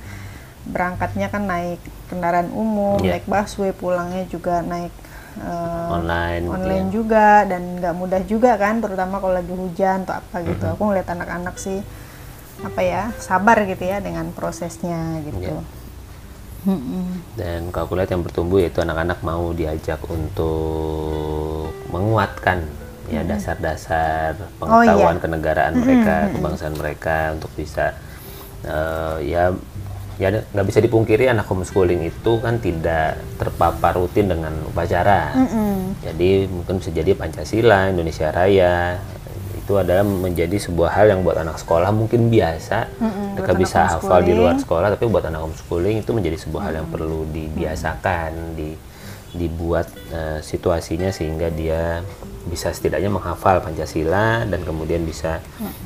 berangkatnya 0.65 1.27
kan 1.27 1.43
naik 1.43 1.77
kendaraan 2.07 2.49
umum 2.49 2.97
Iya. 2.97 3.13
naik 3.13 3.25
busway 3.25 3.69
pulangnya 3.71 4.25
juga 4.25 4.61
naik 4.61 4.89
eh, 5.35 5.87
online. 5.91 6.41
gitu 6.41 6.53
online 6.55 6.87
ya. 6.87 6.91
juga 6.91 7.27
dan 7.43 7.61
nggak 7.77 7.93
mudah 7.93 8.21
juga 8.23 8.51
kan 8.55 8.79
terutama 8.79 9.17
kalau 9.17 9.35
lagi 9.35 9.51
hujan 9.51 10.03
atau 10.03 10.15
apa 10.15 10.35
gitu 10.41 10.57
Mm-hmm. 10.57 10.73
aku 10.73 10.81
ngeliat 10.83 11.07
anak-anak 11.07 11.55
sih 11.55 11.79
apa 12.61 12.81
ya 12.85 13.03
sabar 13.17 13.65
gitu 13.65 13.81
ya 13.81 13.97
dengan 14.03 14.29
prosesnya 14.35 15.23
gitu. 15.25 15.63
Mm-mm. 16.63 17.35
Dan 17.35 17.75
kalau 17.75 17.91
aku 17.91 17.99
lihat 17.99 18.11
yang 18.15 18.23
bertumbuh 18.23 18.63
yaitu 18.63 18.79
anak-anak 18.79 19.19
mau 19.19 19.51
diajak 19.51 19.99
untuk 20.07 21.75
menguatkan 21.91 22.63
ya 23.11 23.19
dasar-dasar 23.27 24.39
Oh, 24.63 24.79
iya. 24.79 24.95
pengetahuan 24.95 25.17
kenegaraan 25.19 25.75
mereka, 25.75 26.31
kebangsaan 26.31 26.75
mereka 26.79 27.17
untuk 27.35 27.51
bisa 27.59 27.91
eh, 28.63 29.17
ya 29.27 29.51
ya 30.21 30.29
nggak 30.29 30.67
bisa 30.69 30.79
dipungkiri 30.79 31.25
anak 31.25 31.49
homeschooling 31.49 32.05
itu 32.05 32.37
kan 32.39 32.61
tidak 32.63 33.19
terpapar 33.35 33.99
rutin 33.99 34.31
dengan 34.31 34.55
upacara. 34.69 35.35
Mm-mm. 35.35 35.99
Jadi 35.99 36.47
mungkin 36.47 36.79
bisa 36.79 36.95
jadi 36.95 37.11
Pancasila, 37.11 37.91
Indonesia 37.91 38.31
Raya 38.31 39.03
itu 39.63 39.79
adalah 39.79 40.03
menjadi 40.03 40.59
sebuah 40.59 40.91
hal 40.91 41.15
yang 41.15 41.23
buat 41.23 41.39
anak 41.39 41.55
sekolah 41.55 41.95
mungkin 41.95 42.27
biasa. 42.27 42.91
Mm-mm, 42.99 43.39
Mereka 43.39 43.51
bisa 43.55 43.87
hafal 43.87 44.19
di 44.27 44.35
luar 44.35 44.59
sekolah, 44.59 44.91
tapi 44.91 45.07
buat 45.07 45.23
anak 45.23 45.39
homeschooling 45.39 46.03
itu 46.03 46.11
menjadi 46.11 46.35
sebuah 46.35 46.67
hal 46.67 46.73
yang 46.83 46.87
perlu 46.91 47.23
dibiasakan, 47.31 48.59
di, 48.59 48.75
dibuat 49.33 49.87
eh, 50.11 50.39
situasinya 50.43 51.09
sehingga 51.09 51.47
dia 51.47 52.03
bisa 52.43 52.75
setidaknya 52.75 53.07
menghafal 53.07 53.63
Pancasila 53.63 54.43
dan 54.43 54.61
kemudian 54.67 55.07
bisa 55.07 55.39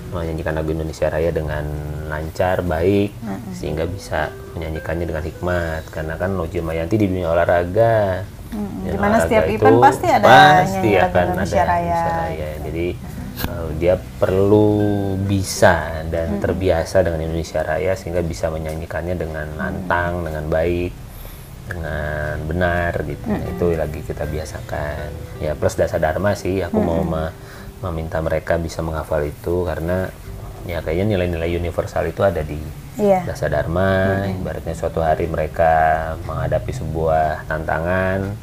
menyanyikan 0.09 0.57
lagu 0.57 0.73
Indonesia 0.73 1.05
Raya 1.05 1.29
dengan 1.29 1.69
lancar, 2.09 2.65
baik, 2.65 3.13
sehingga 3.53 3.85
bisa 3.85 4.33
menyanyikannya 4.57 5.05
dengan 5.05 5.21
hikmat. 5.21 5.85
Karena 5.93 6.17
kan 6.17 6.33
Loji 6.33 6.65
Mayanti 6.65 6.97
di 6.97 7.05
dunia 7.13 7.29
olahraga. 7.29 8.25
Dan 8.49 8.89
Di 8.89 8.97
mana 8.97 9.21
olahraga 9.21 9.25
setiap 9.29 9.45
event 9.53 9.77
pasti 9.77 10.07
ada 10.09 10.25
pasti 10.25 10.89
akan 10.97 11.23
Indonesia 11.29 11.61
ada 11.61 11.69
Raya. 11.69 11.85
Indonesia 11.85 12.11
Raya. 12.17 12.49
Jadi 12.65 12.87
uh, 13.45 13.69
dia 13.77 14.01
perlu 14.17 15.13
bisa 15.21 16.01
dan 16.09 16.41
terbiasa 16.41 17.05
dengan 17.05 17.21
Indonesia 17.21 17.61
Raya 17.61 17.93
sehingga 17.93 18.25
bisa 18.25 18.49
menyanyikannya 18.49 19.13
dengan 19.13 19.47
lantang, 19.53 20.25
dengan 20.25 20.49
baik, 20.49 20.91
dengan 21.67 22.35
benar 22.47 22.91
gitu. 23.03 23.27
Nah, 23.27 23.43
itu 23.43 23.65
lagi 23.75 23.99
kita 24.01 24.23
biasakan. 24.25 25.07
Ya 25.43 25.53
plus 25.53 25.75
dasar 25.75 25.99
dharma 25.99 26.33
sih 26.33 26.63
aku 26.63 26.79
mau 26.79 27.03
me- 27.03 27.35
meminta 27.83 28.17
mereka 28.23 28.57
bisa 28.57 28.81
menghafal 28.81 29.21
itu 29.21 29.61
karena 29.67 30.09
ya 30.65 30.81
kayaknya 30.81 31.13
nilai-nilai 31.13 31.53
universal 31.53 32.09
itu 32.09 32.25
ada 32.25 32.41
di 32.41 32.57
Iya. 32.97 33.29
dasar 33.29 33.53
dharma 33.53 34.25
ibaratnya 34.25 34.73
suatu 34.73 35.05
hari 35.05 35.29
mereka 35.29 35.69
menghadapi 36.25 36.73
sebuah 36.73 37.45
tantangan 37.45 38.33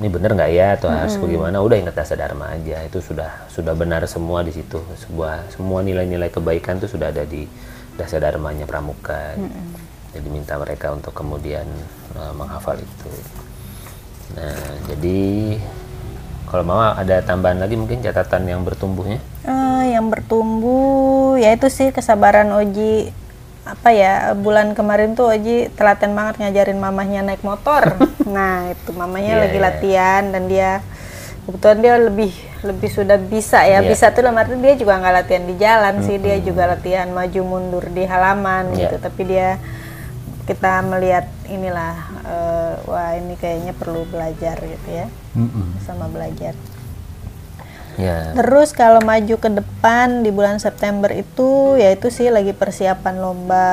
ini 0.00 0.08
bener 0.08 0.32
nggak 0.32 0.50
ya? 0.50 0.80
atau 0.80 0.88
harus 0.88 1.20
bagaimana 1.20 1.60
udah 1.60 1.76
ingat 1.76 1.92
dasar 1.92 2.16
dharma 2.16 2.48
aja. 2.48 2.80
Itu 2.88 3.04
sudah 3.04 3.44
sudah 3.52 3.76
benar 3.76 4.00
semua 4.08 4.40
di 4.40 4.56
situ. 4.56 4.80
Sebuah 4.96 5.52
semua 5.52 5.84
nilai-nilai 5.84 6.32
kebaikan 6.32 6.80
itu 6.80 6.88
sudah 6.96 7.12
ada 7.12 7.28
di 7.28 7.44
dasar 8.00 8.24
dharmanya 8.24 8.64
pramuka. 8.64 9.36
Jadi 10.16 10.28
minta 10.32 10.56
mereka 10.56 10.96
untuk 10.96 11.12
kemudian 11.12 11.68
uh, 12.16 12.32
menghafal 12.32 12.80
itu. 12.80 13.12
Nah 14.40 14.56
jadi 14.88 15.20
kalau 16.48 16.64
mau 16.66 16.80
ada 16.82 17.22
tambahan 17.22 17.62
lagi 17.62 17.78
mungkin 17.78 18.02
catatan 18.02 18.48
yang 18.48 18.66
bertumbuhnya? 18.66 19.22
Eh, 19.46 19.94
yang 19.94 20.10
bertumbuh 20.10 21.38
ya 21.38 21.54
itu 21.54 21.70
sih 21.70 21.94
kesabaran 21.94 22.50
Oji 22.56 23.19
apa 23.70 23.88
ya 23.90 24.14
bulan 24.34 24.74
kemarin 24.74 25.14
tuh 25.14 25.30
Oji 25.30 25.70
telaten 25.72 26.10
banget 26.10 26.38
ngajarin 26.38 26.76
mamahnya 26.76 27.22
naik 27.22 27.40
motor 27.40 27.94
nah 28.26 28.68
itu 28.68 28.90
mamanya 28.92 29.36
Iya, 29.36 29.40
lagi 29.40 29.58
iya. 29.58 29.64
latihan 29.64 30.22
dan 30.28 30.42
dia 30.46 30.70
kebetulan 31.46 31.78
dia 31.78 31.94
lebih 31.96 32.32
lebih 32.60 32.90
sudah 32.90 33.16
bisa 33.16 33.62
ya 33.62 33.80
Iya. 33.80 33.88
bisa 33.88 34.10
tuh 34.10 34.22
dalam 34.22 34.36
arti 34.36 34.54
dia 34.56 34.74
juga 34.74 34.98
nggak 34.98 35.14
latihan 35.16 35.44
di 35.44 35.54
jalan 35.56 35.94
sih 36.02 36.16
dia 36.16 36.36
juga 36.38 36.66
latihan 36.66 37.08
maju 37.08 37.40
mundur 37.42 37.84
di 37.88 38.04
halaman 38.04 38.74
Iya. 38.74 38.90
gitu 38.90 38.96
tapi 38.98 39.22
dia 39.24 39.56
kita 40.44 40.82
melihat 40.82 41.30
inilah 41.46 41.94
eh, 42.22 42.74
wah 42.84 43.14
ini 43.14 43.34
kayaknya 43.34 43.70
perlu 43.72 44.02
belajar 44.04 44.58
gitu 44.58 44.88
ya 44.90 45.06
sama 45.80 46.06
belajar 46.06 46.58
ya 47.96 48.32
Terus 48.32 48.70
kalau 48.70 49.00
maju 49.00 49.34
ke 49.34 49.50
depan 49.50 50.20
di 50.20 50.30
bulan 50.30 50.56
September 50.56 51.08
itu 51.08 51.74
yaitu 51.74 52.08
sih 52.08 52.28
lagi 52.28 52.52
persiapan 52.52 53.18
lomba 53.18 53.70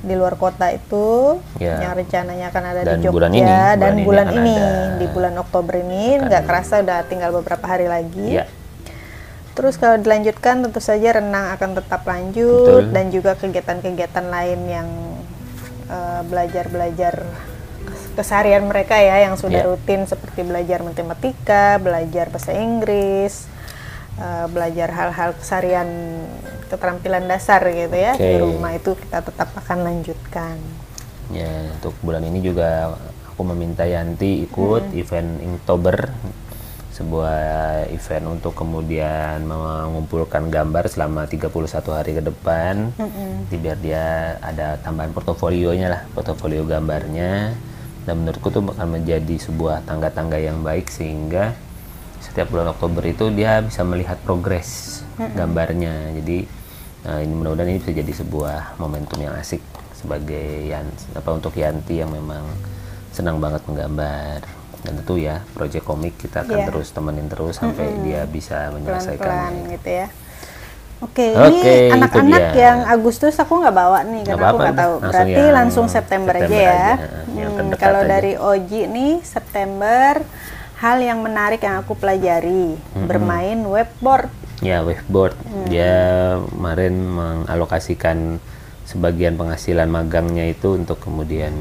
di 0.00 0.14
luar 0.14 0.34
kota 0.34 0.68
itu 0.68 1.36
Ya. 1.56 1.76
yang 1.78 1.92
rencananya 1.94 2.48
akan 2.48 2.64
ada 2.66 2.80
Dan 2.82 2.98
di 2.98 3.04
Jogja 3.04 3.12
bulan 3.12 3.32
ini, 3.32 3.44
dan 3.44 3.76
bulan 3.76 3.92
ini 3.92 4.02
bulan 4.02 4.26
ini, 4.32 4.54
ada. 4.54 4.96
di 4.96 5.06
bulan 5.06 5.34
Oktober 5.36 5.74
ini 5.76 6.04
nggak 6.18 6.42
kerasa 6.44 6.80
udah 6.80 6.98
tinggal 7.04 7.30
beberapa 7.32 7.66
hari 7.66 7.84
lagi. 7.84 8.38
ya 8.38 8.46
Terus 9.50 9.76
kalau 9.76 9.98
dilanjutkan 9.98 10.62
tentu 10.62 10.80
saja 10.80 11.20
renang 11.20 11.52
akan 11.52 11.76
tetap 11.76 12.06
lanjut 12.06 12.86
Betul. 12.86 12.94
dan 12.94 13.04
juga 13.10 13.32
kegiatan-kegiatan 13.34 14.24
lain 14.24 14.60
yang 14.64 14.88
eh, 15.86 16.20
belajar-belajar 16.24 17.14
keseharian 18.14 18.66
mereka 18.66 18.96
ya 18.96 19.22
yang 19.24 19.34
sudah 19.34 19.62
Ya. 19.62 19.68
rutin 19.68 20.04
seperti 20.04 20.42
belajar 20.42 20.82
matematika, 20.82 21.78
belajar 21.78 22.28
bahasa 22.28 22.52
Inggris, 22.52 23.46
eh, 24.16 24.46
belajar 24.48 24.88
hal-hal 24.90 25.30
keseharian 25.36 25.88
keterampilan 26.68 27.26
dasar 27.26 27.62
gitu 27.66 27.94
ya 27.94 28.14
di 28.14 28.36
Oke. 28.36 28.42
rumah 28.42 28.72
itu 28.72 28.94
kita 28.94 29.22
tetap 29.22 29.50
akan 29.56 29.78
lanjutkan. 29.82 30.56
Ya, 31.30 31.50
untuk 31.74 31.94
bulan 32.00 32.26
ini 32.26 32.42
juga 32.42 32.98
aku 33.30 33.42
meminta 33.46 33.86
Yanti 33.86 34.42
ikut 34.44 34.90
event 34.92 35.38
Inktober, 35.40 36.10
sebuah 36.90 37.38
event 37.88 38.26
untuk 38.28 38.52
kemudian 38.52 39.40
mengumpulkan 39.40 40.50
gambar 40.50 40.90
selama 40.90 41.24
31 41.24 41.94
hari 41.94 42.12
ke 42.12 42.22
depan. 42.22 42.92
Jadi 43.48 43.56
biar 43.56 43.78
dia 43.78 44.06
ada 44.42 44.76
tambahan 44.76 45.14
portofolionya 45.14 45.88
lah, 45.88 46.02
portofolio 46.12 46.66
gambarnya. 46.66 47.54
Dan 48.02 48.24
menurutku 48.24 48.48
itu 48.48 48.60
akan 48.60 48.88
menjadi 48.96 49.36
sebuah 49.36 49.84
tangga-tangga 49.84 50.40
yang 50.40 50.60
baik 50.60 50.88
sehingga 50.88 51.52
setiap 52.20 52.48
bulan 52.48 52.72
Oktober 52.72 53.04
itu 53.04 53.28
dia 53.30 53.60
bisa 53.60 53.80
melihat 53.82 54.16
progres 54.20 55.00
gambarnya. 55.36 56.16
Jadi 56.16 56.60
Nah, 57.00 57.16
ini 57.16 57.32
mudah-mudahan 57.32 57.72
ini 57.72 57.80
bisa 57.80 57.96
jadi 57.96 58.12
sebuah 58.12 58.76
momentum 58.76 59.16
yang 59.16 59.32
asik 59.32 59.64
sebagai 59.96 60.68
Yan 60.68 60.84
apa 61.16 61.32
untuk 61.32 61.56
Yanti 61.56 61.96
yang 61.96 62.12
memang 62.12 62.44
senang 63.08 63.40
banget 63.40 63.64
menggambar 63.64 64.44
dan 64.84 64.92
tentu 65.00 65.16
ya 65.16 65.40
proyek 65.56 65.80
komik 65.80 66.20
kita 66.20 66.44
akan 66.44 66.60
Iya. 66.60 66.66
terus 66.68 66.92
temenin 66.92 67.28
terus 67.28 67.56
sampai 67.56 68.04
dia 68.04 68.28
bisa 68.28 68.68
pelan-pelan 68.68 68.84
menyelesaikannya. 68.84 69.72
gitu 69.80 69.88
ya. 69.88 70.06
Oke, 71.00 71.32
Oke, 71.32 71.48
ini 71.48 71.96
anak-anak 71.96 72.44
yang 72.52 72.78
Agustus 72.84 73.32
aku 73.34 73.56
nggak 73.56 73.72
bawa 73.72 74.04
nih 74.04 74.20
karena 74.20 74.36
aku 74.44 74.44
apa-apa, 74.52 74.60
nggak 74.60 74.76
tahu. 74.76 74.92
langsung 74.92 75.08
Berarti 75.08 75.32
yang 75.32 75.56
langsung 75.56 75.86
September, 75.88 76.34
aja 76.34 76.44
September 76.44 76.60
ya. 76.60 76.76
aja, 76.92 77.08
yang 77.32 77.52
Hmm, 77.56 77.70
kalau 77.74 78.00
aja. 78.00 78.10
dari 78.10 78.32
Oji 78.36 78.80
nih 78.84 79.12
September 79.22 80.12
hal 80.76 80.96
yang 81.00 81.18
menarik 81.20 81.60
yang 81.60 81.80
aku 81.80 81.92
pelajari 81.94 82.76
bermain 83.00 83.56
webboard. 83.58 84.28
Ya, 84.60 84.84
waveboard. 84.84 85.32
Hmm. 85.40 85.64
Dia 85.66 85.96
kemarin 86.46 86.94
mengalokasikan 87.08 88.36
sebagian 88.84 89.34
penghasilan 89.34 89.88
magangnya 89.88 90.44
itu 90.46 90.76
untuk 90.76 91.00
kemudian 91.00 91.56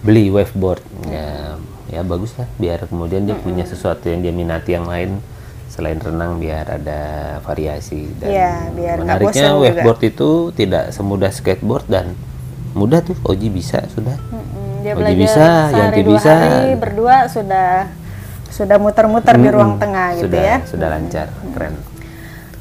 beli 0.00 0.32
waveboard. 0.32 0.80
Ya, 1.04 1.60
ya 1.86 2.00
bagus 2.00 2.32
lah 2.34 2.48
biar 2.56 2.88
kemudian 2.88 3.28
dia 3.28 3.36
punya 3.36 3.62
Hmm. 3.62 3.72
sesuatu 3.76 4.08
yang 4.08 4.24
dia 4.24 4.32
minati 4.32 4.72
yang 4.72 4.88
lain 4.88 5.20
selain 5.66 5.98
renang 5.98 6.38
biar 6.38 6.78
ada 6.80 7.00
variasi 7.42 8.08
dan 8.16 8.28
Iya, 8.30 8.52
biar 8.72 8.96
menariknya 9.02 9.50
bosan 9.52 9.74
juga. 9.82 10.06
itu 10.06 10.30
tidak 10.54 10.84
semudah 10.94 11.30
skateboard 11.34 11.86
dan 11.90 12.16
mudah 12.72 13.02
tuh 13.02 13.16
Oji 13.26 13.48
bisa 13.50 13.84
sudah. 13.92 14.16
Dia 14.80 14.94
Oji 14.94 15.14
bisa, 15.18 15.74
Yanti 15.74 16.02
bisa. 16.06 16.32
hari 16.32 16.78
berdua 16.78 17.26
sudah 17.26 17.90
sudah 18.46 18.76
muter-muter 18.80 19.36
di 19.36 19.48
ruang 19.52 19.76
tengah 19.76 20.16
gitu 20.16 20.32
sudah, 20.32 20.40
ya. 20.40 20.56
Sudah 20.64 20.88
lancar, 20.88 21.28
keren. 21.52 21.74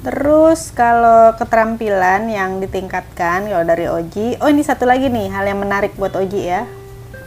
Terus 0.06 0.70
kalau 0.76 1.34
keterampilan 1.34 2.30
yang 2.30 2.62
ditingkatkan 2.62 3.50
kalau 3.50 3.66
dari 3.66 3.90
Oji, 3.90 4.38
oh 4.38 4.50
ini 4.52 4.62
satu 4.62 4.86
lagi 4.86 5.10
nih 5.10 5.34
hal 5.34 5.46
yang 5.50 5.62
menarik 5.62 5.98
buat 5.98 6.14
Oji 6.14 6.42
ya. 6.46 6.68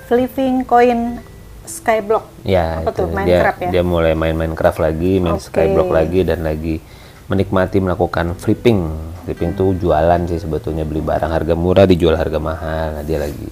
Flipping 0.06 0.62
coin 0.62 1.20
skyblock. 1.68 2.24
Ya, 2.42 2.80
Apa 2.80 2.90
itu 2.90 3.04
tuh, 3.04 3.06
dia 3.12 3.16
Minecraft 3.20 3.58
ya? 3.60 3.70
dia 3.70 3.82
mulai 3.84 4.12
main 4.16 4.34
Minecraft 4.34 4.78
lagi, 4.80 5.12
main 5.20 5.36
Oke. 5.36 5.46
Skyblock 5.52 5.90
lagi 5.92 6.20
dan 6.24 6.40
lagi 6.42 6.80
menikmati 7.28 7.78
melakukan 7.78 8.32
flipping. 8.34 8.80
Flipping 9.28 9.52
tuh 9.52 9.76
jualan 9.76 10.20
sih 10.24 10.40
sebetulnya 10.40 10.88
beli 10.88 11.04
barang 11.04 11.28
harga 11.28 11.52
murah 11.52 11.84
dijual 11.84 12.16
harga 12.16 12.40
mahal. 12.40 12.98
Nah, 12.98 13.04
dia 13.04 13.20
lagi 13.20 13.48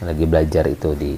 lagi 0.00 0.24
belajar 0.24 0.64
itu 0.70 0.96
di 0.96 1.14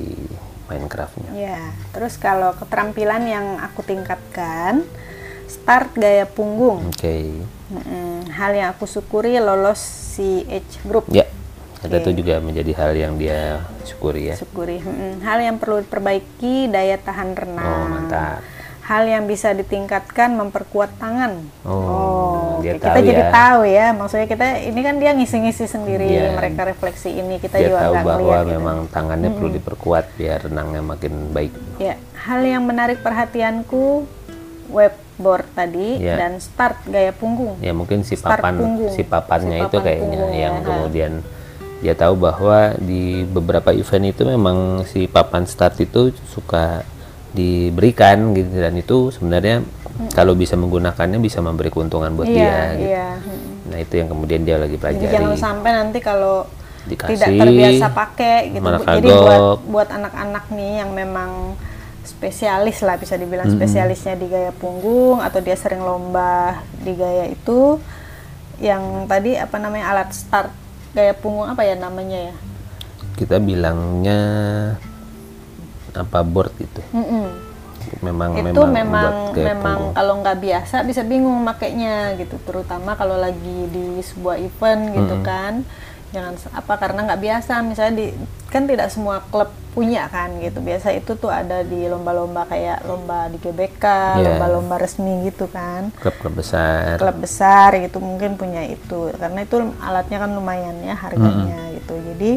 Minecraftnya. 0.67 1.31
Ya, 1.37 1.61
terus 1.93 2.17
kalau 2.17 2.57
keterampilan 2.57 3.23
yang 3.29 3.47
aku 3.61 3.85
tingkatkan, 3.85 4.83
start 5.45 5.93
gaya 5.95 6.25
punggung. 6.25 6.89
Oke. 6.89 7.45
Mm-mm, 7.69 8.33
Hal 8.33 8.57
yang 8.57 8.69
aku 8.73 8.89
syukuri 8.89 9.37
lolos 9.37 9.81
CH 10.17 10.81
Group. 10.89 11.09
Ya. 11.13 11.29
Ada 11.83 11.99
itu 11.99 12.11
juga 12.17 12.39
menjadi 12.39 12.73
hal 12.75 12.93
yang 12.95 13.15
dia 13.17 13.59
syukuri 13.83 14.31
ya. 14.31 14.35
Syukuri. 14.35 14.79
Mm-mm. 14.79 15.19
Hal 15.21 15.39
yang 15.39 15.59
perlu 15.59 15.83
diperbaiki 15.83 16.67
daya 16.67 16.95
tahan 16.97 17.35
renang. 17.35 17.67
Oh, 17.67 17.85
mantap. 17.85 18.39
Hal 18.83 19.03
yang 19.05 19.25
bisa 19.25 19.51
ditingkatkan 19.51 20.31
memperkuat 20.33 20.95
tangan. 20.97 21.39
Oh, 21.63 22.59
dia 22.59 22.75
oke. 22.75 22.83
tahu 22.83 22.87
kita 22.89 23.01
jadi 23.01 23.23
ya. 23.23 23.31
tahu 23.31 23.61
ya. 23.65 23.87
Maksudnya 23.93 24.27
kita 24.27 24.47
ini 24.61 24.81
kan 24.81 24.95
dia 24.99 25.11
ngisi-ngisi 25.13 25.65
sendiri, 25.67 26.07
Iya. 26.09 26.35
mereka 26.35 26.61
refleksi 26.65 27.11
ini 27.13 27.39
kita 27.39 27.57
Dia 27.57 27.67
juga 27.69 27.79
tahu 27.81 27.95
bahwa 28.01 28.37
gitu. 28.39 28.51
memang 28.53 28.79
tangannya 28.87 29.31
perlu 29.31 29.51
diperkuat 29.53 30.05
biar 30.15 30.39
renangnya 30.45 30.83
makin 30.83 31.31
baik. 31.31 31.55
Ya, 31.79 31.95
hal 32.21 32.43
yang 32.43 32.63
menarik 32.63 33.03
perhatianku 33.03 34.07
webboard 34.69 35.47
tadi 35.53 36.01
Ya. 36.01 36.17
dan 36.17 36.39
start 36.39 36.83
gaya 36.85 37.11
punggung. 37.13 37.59
ya 37.59 37.71
mungkin 37.71 38.03
si 38.03 38.15
Start 38.15 38.39
papan 38.39 38.55
punggung. 38.57 38.91
si 38.91 39.03
papannya 39.03 39.59
Si 39.59 39.63
itu 39.63 39.69
papan 39.73 39.85
kayaknya 39.85 40.07
punggung, 40.11 40.33
yang 40.33 40.55
ya. 40.55 40.65
kemudian 40.65 41.13
dia 41.83 41.99
tahu 41.99 42.15
bahwa 42.15 42.79
di 42.79 43.27
beberapa 43.27 43.75
event 43.75 44.15
itu 44.15 44.23
memang 44.23 44.87
si 44.87 45.11
papan 45.11 45.43
start 45.45 45.83
itu 45.83 46.15
suka 46.31 46.87
diberikan 47.35 48.31
gitu 48.39 48.55
dan 48.55 48.79
itu 48.79 49.11
sebenarnya 49.11 49.67
kalau 50.15 50.39
bisa 50.39 50.55
menggunakannya 50.55 51.19
bisa 51.19 51.43
memberi 51.43 51.69
keuntungan 51.75 52.15
buat 52.15 52.29
Iya, 52.29 52.37
dia 52.39 52.55
gitu. 52.79 52.87
iya. 52.87 53.09
Mm. 53.19 53.51
Nah, 53.73 53.79
itu 53.81 53.95
yang 53.99 54.09
kemudian 54.09 54.41
dia 54.47 54.57
lagi 54.61 54.77
Jadi 54.77 54.83
pelajari. 54.85 55.13
jangan 55.13 55.35
sampai 55.37 55.71
nanti 55.75 55.99
kalau 55.99 56.47
Dikasih, 56.83 57.15
tidak 57.15 57.29
terbiasa 57.39 57.87
pakai 57.95 58.37
gitu. 58.53 58.67
Jadi 58.69 59.09
buat 59.11 59.41
buat 59.67 59.89
anak-anak 59.91 60.45
nih 60.51 60.73
yang 60.83 60.91
memang 60.95 61.55
spesialis 62.03 62.83
lah 62.83 62.99
bisa 62.99 63.15
dibilang 63.15 63.47
spesialisnya 63.47 64.19
di 64.19 64.27
gaya 64.27 64.51
punggung 64.51 65.23
atau 65.23 65.39
dia 65.39 65.55
sering 65.55 65.83
lomba 65.83 66.59
di 66.83 66.99
gaya 66.99 67.31
itu 67.31 67.79
yang 68.59 69.07
tadi 69.07 69.39
apa 69.39 69.57
namanya 69.59 69.95
alat 69.95 70.11
start 70.11 70.51
gaya 70.93 71.13
punggung 71.17 71.49
apa 71.49 71.65
ya 71.65 71.75
namanya 71.77 72.33
ya? 72.33 72.35
Kita 73.17 73.37
bilangnya 73.41 74.21
apa 75.93 76.25
board 76.25 76.53
itu. 76.61 76.83
Mm-mm. 76.93 77.53
Memang 78.01 78.35
itu 78.41 78.57
memang, 78.57 78.73
memang 78.73 79.13
memang 79.37 79.79
kalau 79.93 80.15
nggak 80.25 80.39
biasa 80.41 80.81
bisa 80.87 81.05
bingung 81.05 81.45
makainya 81.45 82.17
gitu 82.17 82.41
terutama 82.41 82.97
kalau 82.97 83.21
lagi 83.21 83.69
di 83.69 84.01
sebuah 84.01 84.41
event 84.41 84.83
gitu 84.97 85.15
kan 85.21 85.61
jangan 86.13 86.35
apa 86.57 86.75
karena 86.81 87.01
nggak 87.09 87.21
biasa 87.21 87.61
misalnya 87.61 87.95
di 88.01 88.07
kan 88.53 88.69
tidak 88.69 88.93
semua 88.93 89.25
klub 89.33 89.49
punya 89.73 90.05
kan 90.13 90.37
gitu. 90.37 90.61
Biasa 90.61 90.93
itu 90.93 91.17
tuh 91.17 91.33
ada 91.33 91.65
di 91.65 91.89
lomba-lomba 91.89 92.45
kayak 92.45 92.85
lomba 92.85 93.33
di 93.33 93.41
GBK 93.41 93.85
Iya. 94.21 94.37
lomba-lomba 94.37 94.77
resmi 94.77 95.25
gitu 95.25 95.49
kan. 95.49 95.89
Klub-klub 95.97 96.45
besar. 96.45 97.01
klub 97.01 97.17
besar 97.17 97.73
gitu 97.81 97.97
mungkin 98.05 98.37
punya 98.37 98.61
itu. 98.69 99.09
Karena 99.17 99.49
itu 99.49 99.57
alatnya 99.81 100.19
kan 100.21 100.31
lumayan 100.37 100.77
ya 100.85 100.93
harganya 100.93 101.73
gitu. 101.81 101.95
Jadi 102.13 102.31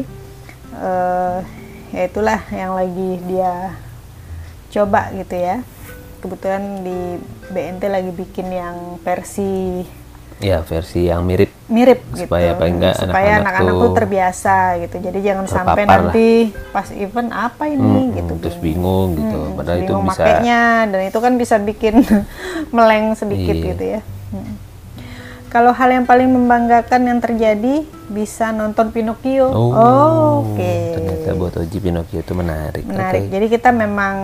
eh 0.80 1.38
ya 1.92 2.02
itulah 2.08 2.40
yang 2.50 2.72
lagi 2.72 3.10
dia 3.28 3.76
coba 4.72 5.12
gitu 5.12 5.36
ya. 5.36 5.60
Kebetulan 6.24 6.80
di 6.80 7.20
BNT 7.52 7.92
lagi 7.92 8.10
bikin 8.16 8.48
yang 8.48 8.96
versi 9.04 9.84
Ya, 10.36 10.60
versi 10.60 11.08
yang 11.08 11.24
mirip 11.24 11.48
mirip 11.66 11.98
gitu 12.12 12.28
Supaya 12.28 12.54
paling 12.54 12.76
nggak 12.76 12.94
supaya 13.00 13.40
anak-anak 13.40 13.40
anak-anak 13.42 13.72
tuh 13.72 13.80
tuh 13.80 13.92
terbiasa 13.96 14.56
gitu 14.78 14.96
jadi 15.00 15.18
jangan 15.24 15.46
sampai 15.48 15.82
lah. 15.82 15.88
nanti 15.98 16.28
pas 16.70 16.88
event 16.92 17.30
apa 17.32 17.64
ini 17.66 17.82
Hmm, 17.82 18.14
gitu 18.14 18.32
terus 18.38 18.56
bingung 18.56 19.16
gitu. 19.16 19.38
Hmm, 19.42 19.56
Padahal 19.56 19.76
itu 19.76 19.84
bingung 19.86 20.04
bisa 20.04 20.12
makainya 20.14 20.62
dan 20.86 21.00
itu 21.02 21.18
kan 21.18 21.32
bisa 21.34 21.56
bikin 21.58 21.94
meleng 22.76 23.12
sedikit 23.12 23.50
Iya. 23.52 23.66
gitu 23.66 23.84
ya. 23.88 24.00
Hmm. 24.30 24.54
Kalau 25.46 25.72
hal 25.72 25.88
yang 25.90 26.04
paling 26.04 26.28
membanggakan 26.28 27.02
yang 27.02 27.18
terjadi 27.18 27.74
bisa 28.06 28.52
nonton 28.52 28.92
Pinocchio. 28.92 29.48
Oh, 29.48 30.44
Oke. 30.44 30.74
Ternyata 30.92 31.32
buat 31.32 31.54
Oji 31.56 31.78
Pinocchio 31.80 32.20
itu 32.20 32.34
menarik. 32.36 32.84
Menarik. 32.84 33.24
Oke. 33.24 33.32
Jadi 33.32 33.46
kita 33.48 33.72
memang 33.72 34.14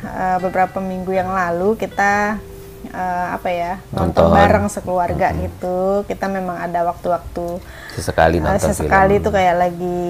eh, 0.00 0.38
beberapa 0.38 0.78
minggu 0.78 1.10
yang 1.10 1.28
lalu 1.28 1.74
kita 1.74 2.38
eh, 2.90 3.26
apa 3.30 3.48
ya 3.48 3.72
nonton, 3.90 4.26
Nonton. 4.26 4.36
bareng 4.36 4.66
sekeluarga 4.66 5.26
gitu. 5.32 5.78
Kita 6.04 6.26
memang 6.26 6.58
ada 6.60 6.84
waktu-waktu 6.84 7.46
Sesekali 7.90 8.38
eh, 8.38 8.42
nonton 8.42 8.66
sesekali 8.66 9.16
film. 9.16 9.24
tuh 9.24 9.32
kayak 9.32 9.56
lagi 9.56 10.02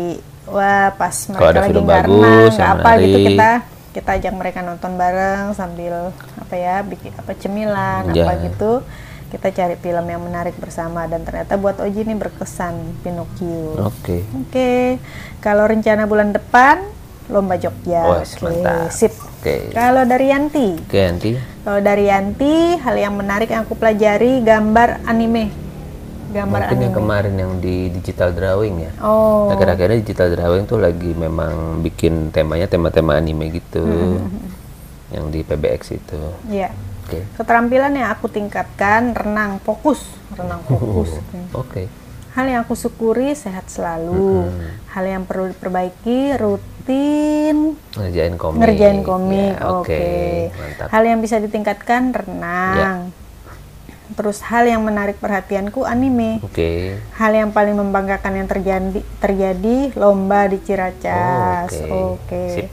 wah 0.45 0.91
pas 0.93 1.15
mereka 1.29 1.47
ada 1.47 1.61
lagi 1.63 1.81
bagus, 1.81 2.19
renang, 2.19 2.53
nggak 2.53 2.71
apa 2.75 2.91
gitu 2.99 3.19
kita 3.25 3.51
kita 3.91 4.11
ajak 4.17 4.35
mereka 4.35 4.59
nonton 4.61 4.93
bareng 4.95 5.45
sambil 5.53 6.15
apa 6.37 6.55
ya 6.55 6.77
bikin 6.81 7.11
apa 7.13 7.33
cemilan 7.35 8.03
Ya. 8.11 8.23
apa 8.23 8.33
gitu 8.41 8.83
kita 9.29 9.47
cari 9.49 9.75
film 9.77 10.03
yang 10.05 10.19
menarik 10.21 10.59
bersama 10.59 11.07
dan 11.07 11.23
ternyata 11.23 11.55
buat 11.55 11.79
Oji 11.79 12.03
ini 12.03 12.15
berkesan 12.15 12.75
Pinocchio. 12.99 13.79
Oke. 13.81 14.27
Oke, 14.37 14.99
kalau 15.39 15.65
rencana 15.65 16.03
bulan 16.05 16.35
depan 16.35 16.83
lomba 17.31 17.55
Jogja. 17.55 18.03
Wes, 18.13 18.35
Oke, 18.35 18.43
mantap. 18.45 18.91
sip. 18.91 19.15
Oke. 19.41 19.73
Kalau 19.73 20.05
dari 20.05 20.27
Yanti, 20.29 20.77
Oke, 20.77 21.01
nanti 21.01 21.31
kalau 21.63 21.81
dari 21.81 22.05
Yanti 22.07 22.55
hal 22.77 22.95
yang 22.95 23.15
menarik 23.15 23.49
yang 23.49 23.65
aku 23.65 23.73
pelajari 23.73 24.43
gambar 24.43 25.01
anime. 25.03 25.49
Gambar 26.31 26.61
mungkin 26.63 26.79
yang 26.79 26.93
anime. 26.93 26.99
kemarin 27.01 27.35
yang 27.35 27.53
di 27.59 27.91
digital 27.91 28.31
drawing 28.31 28.85
ya. 28.85 28.93
Oh. 29.01 29.51
Nah, 29.51 29.57
kira-kira 29.57 29.97
digital 29.97 30.31
drawing 30.31 30.63
tuh 30.63 30.79
lagi 30.79 31.11
memang 31.11 31.81
bikin 31.81 32.31
temanya 32.31 32.67
tema-tema 32.67 33.17
anime 33.17 33.51
gitu. 33.51 33.83
Hmm, 33.83 34.29
Yang 35.11 35.25
di 35.27 35.41
PBX 35.43 35.81
itu. 35.91 36.21
Iya. 36.47 36.71
Oke. 37.03 37.27
Keterampilan 37.35 37.91
yang 37.91 38.15
aku 38.15 38.31
tingkatkan 38.31 39.11
renang 39.11 39.59
fokus, 39.59 40.07
renang 40.31 40.63
fokus. 40.63 41.19
Oke. 41.67 41.91
Hal 42.31 42.47
yang 42.47 42.63
aku 42.63 42.79
syukuri 42.79 43.35
sehat 43.35 43.67
selalu. 43.67 44.47
Hal 44.95 45.03
yang 45.03 45.27
perlu 45.27 45.51
diperbaiki 45.51 46.39
rutin 46.81 47.77
Ngerjain 47.93 48.35
komik. 48.41 48.59
ngerjain 48.65 49.01
komik. 49.05 49.55
Ya, 49.55 49.69
Oke. 49.69 50.05
Mantap. 50.51 50.87
Ya. 50.89 50.91
Hal 50.91 51.03
yang 51.05 51.21
bisa 51.21 51.37
ditingkatkan 51.37 52.03
renang. 52.11 53.13
Terus 54.11 54.43
hal 54.43 54.67
yang 54.67 54.83
menarik 54.83 55.21
perhatianku 55.21 55.87
anime. 55.87 56.41
Oke. 56.43 56.99
Hal 57.15 57.33
yang 57.33 57.53
paling 57.53 57.77
membanggakan 57.77 58.43
yang 58.43 58.49
terjadi 58.49 59.01
terjadi 59.21 59.77
lomba 59.95 60.49
di 60.49 60.59
Ciracas. 60.59 61.71
Oh, 61.87 62.17
oke. 62.17 62.27
Oke. 62.27 62.43
Sip. 62.51 62.67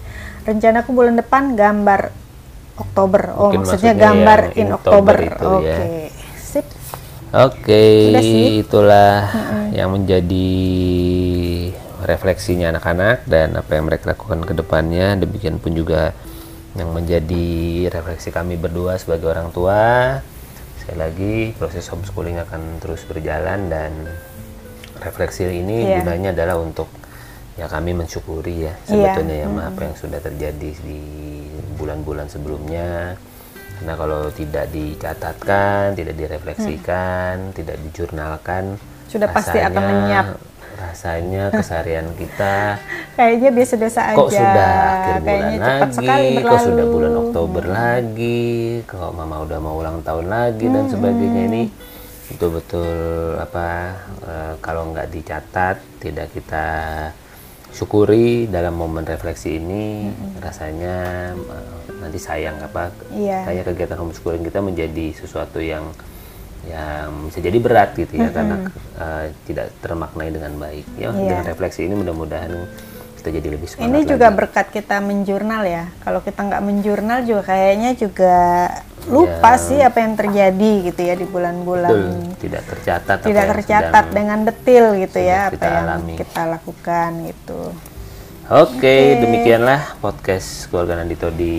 Rencanaku 0.48 0.90
bulan 0.96 1.20
depan 1.20 1.54
gambar 1.54 2.10
Oktober. 2.80 3.22
Oh, 3.36 3.52
Mungkin 3.52 3.68
maksudnya 3.68 3.94
gambar 3.94 4.40
yang 4.56 4.58
in 4.58 4.68
Oktober. 4.72 5.16
Itu 5.20 5.50
Oke. 5.60 5.68
ya. 5.68 5.78
Sip. 6.40 6.66
Oke, 7.28 7.84
sih. 8.24 8.64
itulah 8.64 9.28
yang 9.76 9.92
menjadi 9.92 10.48
refleksinya 12.08 12.72
anak-anak 12.72 13.28
dan 13.28 13.60
apa 13.60 13.76
yang 13.76 13.86
mereka 13.92 14.16
lakukan 14.16 14.48
ke 14.48 14.54
depannya. 14.56 15.20
Demikian 15.20 15.60
pun 15.60 15.76
juga 15.76 16.16
yang 16.80 16.96
menjadi 16.96 17.48
refleksi 17.92 18.32
kami 18.32 18.56
berdua 18.56 18.96
sebagai 18.96 19.28
orang 19.28 19.52
tua. 19.52 20.18
Sekali 20.80 20.98
lagi, 20.98 21.36
proses 21.60 21.84
homeschooling 21.92 22.40
akan 22.48 22.80
terus 22.80 23.04
berjalan 23.04 23.68
dan 23.68 23.92
refleksi 25.04 25.46
ini 25.46 25.84
Iya. 25.84 26.02
gunanya 26.02 26.30
adalah 26.34 26.58
untuk 26.58 26.88
ya 27.58 27.66
kami 27.70 27.94
mensyukuri 27.94 28.70
ya 28.70 28.74
sebetulnya 28.86 29.46
ya 29.46 29.48
Ma, 29.50 29.70
apa 29.70 29.82
yang 29.90 29.96
sudah 29.98 30.22
terjadi 30.22 30.70
di 30.80 31.02
bulan-bulan 31.76 32.32
sebelumnya. 32.32 33.20
Karena 33.78 33.94
kalau 33.94 34.34
tidak 34.34 34.74
dicatatkan, 34.74 35.94
tidak 35.94 36.18
direfleksikan, 36.18 37.54
tidak 37.54 37.78
dijurnalkan, 37.86 38.82
Sudah 39.06 39.30
pasti 39.30 39.62
akan 39.62 39.84
lenyap. 39.86 40.26
Rasanya 40.78 41.50
keseharian 41.50 42.14
kita. 42.14 42.78
Kayaknya 43.18 43.50
biasa-biasa 43.50 44.00
aja. 44.14 44.18
kok 44.22 44.30
sudah 44.30 44.70
akhir 44.70 45.16
bulan 45.18 45.26
Kayaknya 45.26 45.74
lagi, 45.90 46.44
kok 46.46 46.60
sudah 46.62 46.86
bulan 46.86 47.14
Oktober 47.18 47.64
lagi, 47.66 48.46
kok 48.86 49.10
mama 49.18 49.36
udah 49.42 49.58
mau 49.58 49.76
ulang 49.82 50.06
tahun 50.06 50.30
lagi 50.30 50.66
dan 50.70 50.86
sebagainya. 50.86 51.42
Ini 51.50 51.64
betul-betul 52.28 52.90
apa 53.42 53.68
eh, 54.22 54.54
kalau 54.62 54.94
nggak 54.94 55.10
dicatat 55.10 55.82
tidak 55.98 56.30
kita 56.36 56.68
syukuri 57.74 58.46
dalam 58.46 58.78
momen 58.78 59.02
refleksi 59.02 59.58
ini. 59.58 60.14
Rasanya 60.38 60.96
eh, 61.34 61.78
nanti 61.98 62.20
sayang 62.22 62.62
apa 62.62 62.94
Iya. 63.10 63.50
kayak 63.50 63.64
kegiatan 63.74 63.98
homeschooling 63.98 64.46
kita 64.46 64.62
menjadi 64.62 65.08
sesuatu 65.18 65.58
yang 65.58 65.90
yang 66.68 67.10
bisa 67.26 67.40
jadi 67.40 67.58
berat 67.58 67.96
gitu 67.96 68.14
ya 68.14 68.30
karena 68.30 68.68
eh, 68.94 69.26
tidak 69.44 69.72
termaknai 69.80 70.30
dengan 70.30 70.54
baik 70.56 70.86
ya 70.96 71.10
Iya. 71.10 71.20
dengan 71.32 71.46
refleksi 71.46 71.84
ini 71.84 71.96
mudah-mudahan 71.96 72.52
kita 73.18 73.34
jadi 73.34 73.50
lebih 73.50 73.68
semangat 73.68 73.88
Ini 73.88 74.00
lagi. 74.00 74.10
juga 74.10 74.28
berkat 74.30 74.68
kita 74.70 74.96
menjurnal 75.00 75.64
ya. 75.64 75.84
Kalau 76.00 76.20
kita 76.22 76.40
nggak 76.40 76.64
menjurnal 76.64 77.20
juga 77.24 77.42
kayaknya 77.46 77.92
juga 77.94 78.36
lupa 79.06 79.52
Iya. 79.54 79.64
sih 79.64 79.80
apa 79.80 79.98
yang 80.00 80.14
terjadi 80.14 80.72
gitu 80.86 81.02
ya 81.02 81.14
di 81.14 81.26
bulan-bulan. 81.26 81.96
Tidak 82.36 82.64
tercatat 82.64 83.18
Tidak 83.22 83.46
tercatat 83.50 84.06
dengan 84.12 84.44
detil 84.44 84.96
gitu 84.98 85.20
ya 85.20 85.48
kita 85.50 85.60
apa 85.60 85.68
yang 85.68 85.86
alami. 85.88 86.14
kita 86.16 86.42
lakukan 86.46 87.10
gitu. 87.26 87.62
Oke, 88.48 88.96
demikianlah 89.20 90.00
podcast 90.00 90.72
keluarga 90.72 90.96
Nandito 90.96 91.28
di 91.28 91.56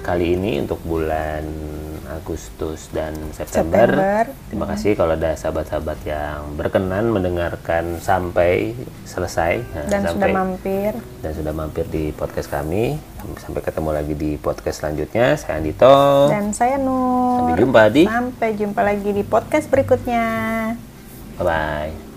kali 0.00 0.36
ini 0.36 0.60
untuk 0.60 0.76
bulan 0.84 1.40
Agustus 2.24 2.88
dan 2.88 3.12
September. 3.36 3.84
September. 3.84 4.22
Terima 4.48 4.64
kasih 4.64 4.96
kalau 4.96 5.12
ada 5.12 5.36
sahabat-sahabat 5.36 6.00
yang 6.08 6.56
berkenan 6.56 7.12
mendengarkan 7.12 8.00
sampai 8.00 8.72
selesai 9.04 9.60
Nah, 9.60 9.84
Dan 9.86 10.00
sudah 10.00 10.08
sampai 10.08 10.30
mampir. 10.32 10.92
dan 11.20 11.32
sudah 11.36 11.52
mampir 11.52 11.84
di 11.92 12.16
podcast 12.16 12.48
kami. 12.48 12.96
Sampai 13.36 13.60
ketemu 13.60 13.90
lagi 13.92 14.14
di 14.16 14.40
podcast 14.40 14.80
selanjutnya. 14.80 15.36
Saya 15.36 15.60
Andito. 15.60 15.96
Dan 16.32 16.48
saya 16.56 16.80
Nur. 16.80 17.44
Sampai 17.44 17.60
jumpa 17.60 17.82
di 17.92 18.02
Sampai 18.08 18.48
jumpa 18.56 18.80
lagi 18.80 19.10
di 19.12 19.22
podcast 19.22 19.66
berikutnya. 19.68 20.24
Bye 21.36 21.44
bye. 21.44 22.13